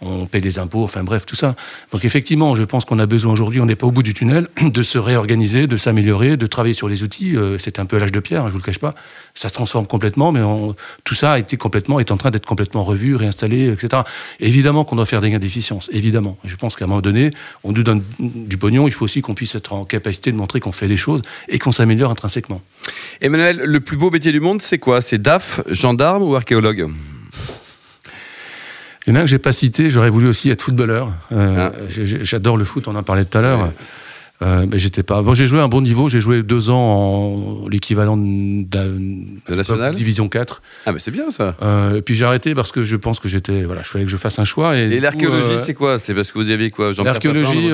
On 0.02 0.28
paye 0.28 0.42
des 0.42 0.60
impôts, 0.60 0.84
enfin 0.84 1.04
bref, 1.04 1.26
tout 1.26 1.36
ça. 1.36 1.56
Donc 1.92 2.06
effectivement, 2.06 2.54
je 2.54 2.65
pense 2.66 2.86
qu'on 2.86 3.00
a 3.00 3.06
besoin 3.06 3.32
aujourd'hui, 3.32 3.60
on 3.62 3.66
n'est 3.66 3.76
pas 3.76 3.88
au 3.88 3.92
bout 3.92 4.04
du 4.04 4.14
tunnel, 4.14 4.48
de 4.62 4.84
se 4.84 4.98
réorganiser, 4.98 5.68
de 5.68 5.78
s'améliorer, 5.78 6.38
de 6.38 6.46
travailler 6.46 6.74
sur 6.74 6.88
les 6.88 7.04
outils. 7.04 7.36
Euh, 7.36 7.58
C'était 7.58 7.80
un 7.80 7.86
peu 7.86 7.98
l'âge 7.98 8.12
de 8.12 8.20
pierre, 8.20 8.44
hein, 8.44 8.48
je 8.48 8.54
vous 8.54 8.60
le 8.60 8.64
cache 8.64 8.80
pas. 8.80 8.96
Ça 9.34 9.50
se 9.50 9.54
transforme 9.54 9.88
complètement, 9.88 10.32
mais 10.32 10.42
tout 11.04 11.16
ça 11.16 11.34
a 11.34 11.40
été 11.40 11.58
complètement, 11.58 12.00
est 12.00 12.12
en 12.12 12.18
train 12.18 12.32
d'être 12.32 12.46
complètement 12.46 12.84
revu, 12.84 13.16
réinstallé, 13.16 13.70
etc. 13.72 14.04
Évidemment 14.40 14.86
qu'on 14.86 14.96
doit 14.96 15.06
faire 15.06 15.22
des 15.22 15.30
gains 15.30 15.40
d'efficience, 15.40 15.90
évidemment. 15.92 16.38
Je 16.44 16.56
pense 16.56 16.76
qu'à 16.76 16.86
un 16.86 16.88
moment 16.88 17.02
donné, 17.02 17.32
on 17.64 17.72
nous 17.72 17.84
donne 17.84 18.02
du 18.20 18.58
pognon, 18.58 18.88
il 18.88 18.92
faut 18.92 19.06
aussi 19.06 19.22
qu'on 19.22 19.36
puisse 19.36 19.56
être 19.56 19.74
en 19.74 19.86
capacité 19.86 20.32
de 20.32 20.38
montrer 20.38 20.60
qu'on 20.60 20.72
fait 20.72 20.88
des 20.88 20.98
choses 20.98 21.22
et 21.50 21.60
qu'on 21.60 21.72
s'améliore 21.72 22.12
intrinsèquement. 22.12 22.62
Emmanuel, 23.22 23.58
le 23.58 23.80
plus 23.80 23.98
beau 23.98 24.10
métier 24.10 24.32
du 24.32 24.40
monde, 24.40 24.62
c'est 24.62 24.80
quoi? 24.80 25.02
C'est 25.02 25.22
DAF, 25.22 25.62
gendarme 25.70 26.24
ou 26.24 26.36
archéologue? 26.36 26.88
Il 29.06 29.12
y 29.12 29.14
en 29.14 29.16
a 29.18 29.20
un 29.20 29.24
que 29.24 29.30
j'ai 29.30 29.38
pas 29.40 29.54
cité, 29.54 29.90
j'aurais 29.90 30.10
voulu 30.10 30.28
aussi 30.28 30.50
être 30.50 30.62
footballeur. 30.62 31.12
Euh, 31.32 31.70
Ah. 31.70 31.72
J'adore 31.88 32.58
le 32.58 32.66
foot, 32.66 32.88
on 32.88 32.96
en 32.96 33.04
parlait 33.04 33.26
tout 33.26 33.38
à 33.38 33.42
l'heure. 33.42 33.72
Euh, 34.42 34.66
mais 34.70 34.80
j'étais 34.80 35.04
pas. 35.04 35.22
Bon, 35.22 35.34
j'ai 35.34 35.48
joué 35.48 35.62
un 35.62 35.70
bon 35.70 35.82
niveau. 35.82 36.10
J'ai 36.10 36.20
joué 36.20 36.44
deux 36.44 36.70
ans 36.70 36.76
en 36.76 37.68
l'équivalent 37.70 38.18
national? 38.18 39.96
division 39.96 40.28
4. 40.28 40.62
Ah, 40.86 40.92
mais 40.92 41.00
c'est 41.00 41.12
bien 41.12 41.32
ça. 41.32 41.56
Euh, 41.62 41.96
et 41.96 42.02
puis 42.02 42.16
j'ai 42.16 42.26
arrêté 42.26 42.54
parce 42.54 42.74
que 42.74 42.84
je 42.84 42.98
pense 42.98 43.22
que 43.22 43.30
j'étais. 43.30 43.64
Voilà, 43.64 43.82
je 43.84 43.88
fallait 43.90 44.04
que 44.04 44.12
je 44.12 44.18
fasse 44.18 44.38
un 44.38 44.44
choix. 44.44 44.76
Et, 44.76 45.00
l'archéologie, 45.00 45.52
euh, 45.52 45.64
c'est 45.66 45.74
quoi? 45.74 46.00
C'est 46.00 46.14
parce 46.14 46.34
que 46.34 46.40
vous 46.40 46.50
aviez 46.50 46.70
quoi? 46.70 46.92
L'archéologie, 47.02 47.70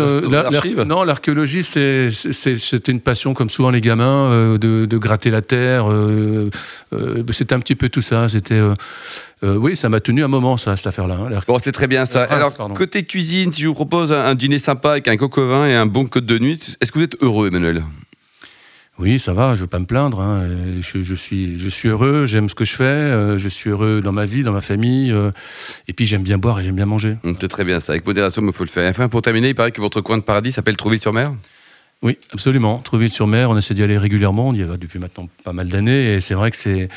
non, 0.85 1.03
l'archéologie, 1.03 1.63
c'était 1.63 2.91
une 2.91 3.01
passion, 3.01 3.33
comme 3.33 3.49
souvent 3.49 3.71
les 3.71 3.81
gamins, 3.81 4.55
de, 4.59 4.85
de 4.85 4.97
gratter 4.97 5.31
la 5.31 5.41
terre. 5.41 5.87
c'était 7.31 7.55
un 7.55 7.59
petit 7.59 7.75
peu 7.75 7.89
tout 7.89 8.03
ça. 8.03 8.29
C'était, 8.29 8.61
euh, 9.43 9.55
oui, 9.55 9.75
ça 9.75 9.89
m'a 9.89 9.99
tenu 9.99 10.23
un 10.23 10.27
moment, 10.27 10.57
ça, 10.57 10.77
cette 10.77 10.87
affaire-là. 10.87 11.15
hein, 11.15 11.39
Bon, 11.47 11.57
c'est 11.63 11.71
très 11.71 11.87
bien 11.87 12.05
ça. 12.05 12.23
Alors, 12.23 12.53
pardon. 12.55 12.73
côté 12.73 13.03
cuisine, 13.03 13.51
si 13.51 13.61
je 13.63 13.67
vous 13.67 13.73
propose 13.73 14.11
un, 14.13 14.23
un 14.25 14.35
dîner 14.35 14.59
sympa 14.59 14.91
avec 14.91 15.07
un 15.07 15.15
au 15.15 15.47
vin 15.47 15.67
et 15.67 15.73
un 15.75 15.85
bon 15.85 16.05
côte 16.05 16.25
de 16.25 16.37
nuit, 16.39 16.75
est-ce 16.79 16.91
que 16.91 16.99
vous 16.99 17.05
êtes 17.05 17.21
heureux, 17.23 17.47
Emmanuel? 17.47 17.83
Oui, 18.99 19.19
ça 19.19 19.33
va, 19.33 19.55
je 19.55 19.61
veux 19.61 19.67
pas 19.67 19.79
me 19.79 19.85
plaindre. 19.85 20.19
hein. 20.19 20.41
Euh, 20.43 20.81
Je, 20.81 21.01
je 21.01 21.15
suis, 21.15 21.57
je 21.57 21.69
suis 21.69 21.89
heureux, 21.89 22.25
j'aime 22.27 22.49
ce 22.49 22.55
que 22.55 22.65
je 22.65 22.75
fais, 22.75 22.83
euh, 22.83 23.37
je 23.37 23.49
suis 23.49 23.71
heureux 23.71 23.99
dans 24.03 24.11
ma 24.11 24.25
vie, 24.25 24.43
dans 24.43 24.51
ma 24.51 24.61
famille, 24.61 25.11
euh, 25.11 25.31
et 25.87 25.93
puis 25.93 26.05
j'aime 26.05 26.21
bien 26.23 26.37
boire 26.37 26.59
et 26.59 26.63
j'aime 26.63 26.75
bien 26.75 26.85
manger. 26.85 27.15
Hum, 27.23 27.35
C'est 27.39 27.47
très 27.47 27.63
bien 27.63 27.79
ça. 27.79 27.93
Avec 27.93 28.05
modération, 28.05 28.41
mais 28.43 28.49
il 28.49 28.53
faut 28.53 28.63
le 28.65 28.69
faire. 28.69 28.87
Enfin, 28.89 29.07
pour 29.09 29.21
terminer, 29.23 29.49
il 29.49 29.55
paraît 29.55 29.71
que 29.71 29.81
votre 29.81 30.01
coin 30.01 30.17
de 30.17 30.23
paradis 30.23 30.51
s'appelle 30.51 30.75
Trouville-sur-Mer? 30.77 31.31
Oui, 32.03 32.17
absolument. 32.33 32.79
Trouville-sur-Mer, 32.79 33.51
on 33.51 33.57
essaie 33.57 33.75
d'y 33.75 33.83
aller 33.83 33.95
régulièrement. 33.97 34.47
On 34.49 34.53
y 34.53 34.63
va 34.63 34.77
depuis 34.77 34.97
maintenant 34.97 35.29
pas 35.43 35.53
mal 35.53 35.67
d'années. 35.67 36.15
Et 36.15 36.21
c'est 36.21 36.33
vrai 36.33 36.49
que 36.49 36.57
c'est, 36.57 36.89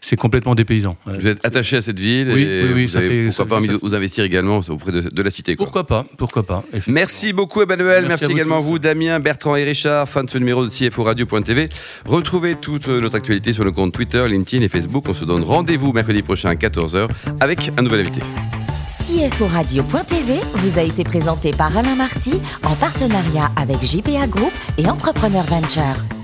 c'est 0.00 0.14
complètement 0.14 0.54
dépaysant. 0.54 0.96
Vous 1.04 1.26
êtes 1.26 1.44
attaché 1.44 1.78
à 1.78 1.80
cette 1.80 1.98
ville 1.98 2.30
Oui, 2.32 2.42
et 2.42 2.62
oui, 2.62 2.70
oui, 2.72 2.82
vous 2.86 2.92
ça 2.92 2.98
avez 2.98 3.08
fait- 3.08 3.24
pourquoi 3.26 3.44
ça- 3.44 3.48
pas 3.48 3.56
envie 3.56 3.66
de 3.66 3.74
vous 3.74 3.92
investir 3.92 4.22
également 4.22 4.60
auprès 4.68 4.92
de, 4.92 5.00
de 5.00 5.22
la 5.22 5.30
cité. 5.30 5.56
quoi. 5.56 5.66
Pourquoi 5.66 5.84
pas 5.88 6.06
Pourquoi 6.16 6.44
pas. 6.44 6.62
Merci 6.86 7.32
beaucoup 7.32 7.60
Emmanuel, 7.62 8.04
Merci 8.06 8.08
merci, 8.08 8.24
à 8.24 8.28
vous 8.28 8.32
également 8.34 8.60
tous. 8.60 8.66
vous 8.66 8.78
Damien, 8.78 9.18
Bertrand 9.18 9.56
et 9.56 9.64
Richard, 9.64 10.08
fans 10.08 10.22
de 10.22 10.30
ce 10.30 10.38
numéro 10.38 10.64
de 10.64 10.70
CFO 10.70 11.02
Radio.tv. 11.02 11.68
Retrouvez 12.06 12.54
toute 12.54 12.86
notre 12.86 13.16
actualité 13.16 13.52
sur 13.52 13.64
le 13.64 13.72
compte 13.72 13.92
Twitter, 13.92 14.24
LinkedIn 14.28 14.62
et 14.64 14.68
Facebook. 14.68 15.06
On 15.08 15.12
se 15.14 15.24
donne 15.24 15.42
rendez-vous 15.42 15.92
mercredi 15.92 16.22
prochain 16.22 16.50
à 16.50 16.54
14h 16.54 17.08
avec 17.40 17.72
un 17.76 17.82
nouvel 17.82 18.00
invité. 18.02 18.20
CFO 18.88 19.46
Radio.tv 19.46 20.34
vous 20.54 20.78
a 20.78 20.82
été 20.82 21.04
présenté 21.04 21.50
par 21.52 21.76
Alain 21.76 21.94
Marty 21.94 22.40
en 22.64 22.74
partenariat 22.74 23.50
avec 23.56 23.82
JPA 23.82 24.26
Group 24.26 24.52
et 24.78 24.88
Entrepreneur 24.88 25.44
Venture. 25.44 26.21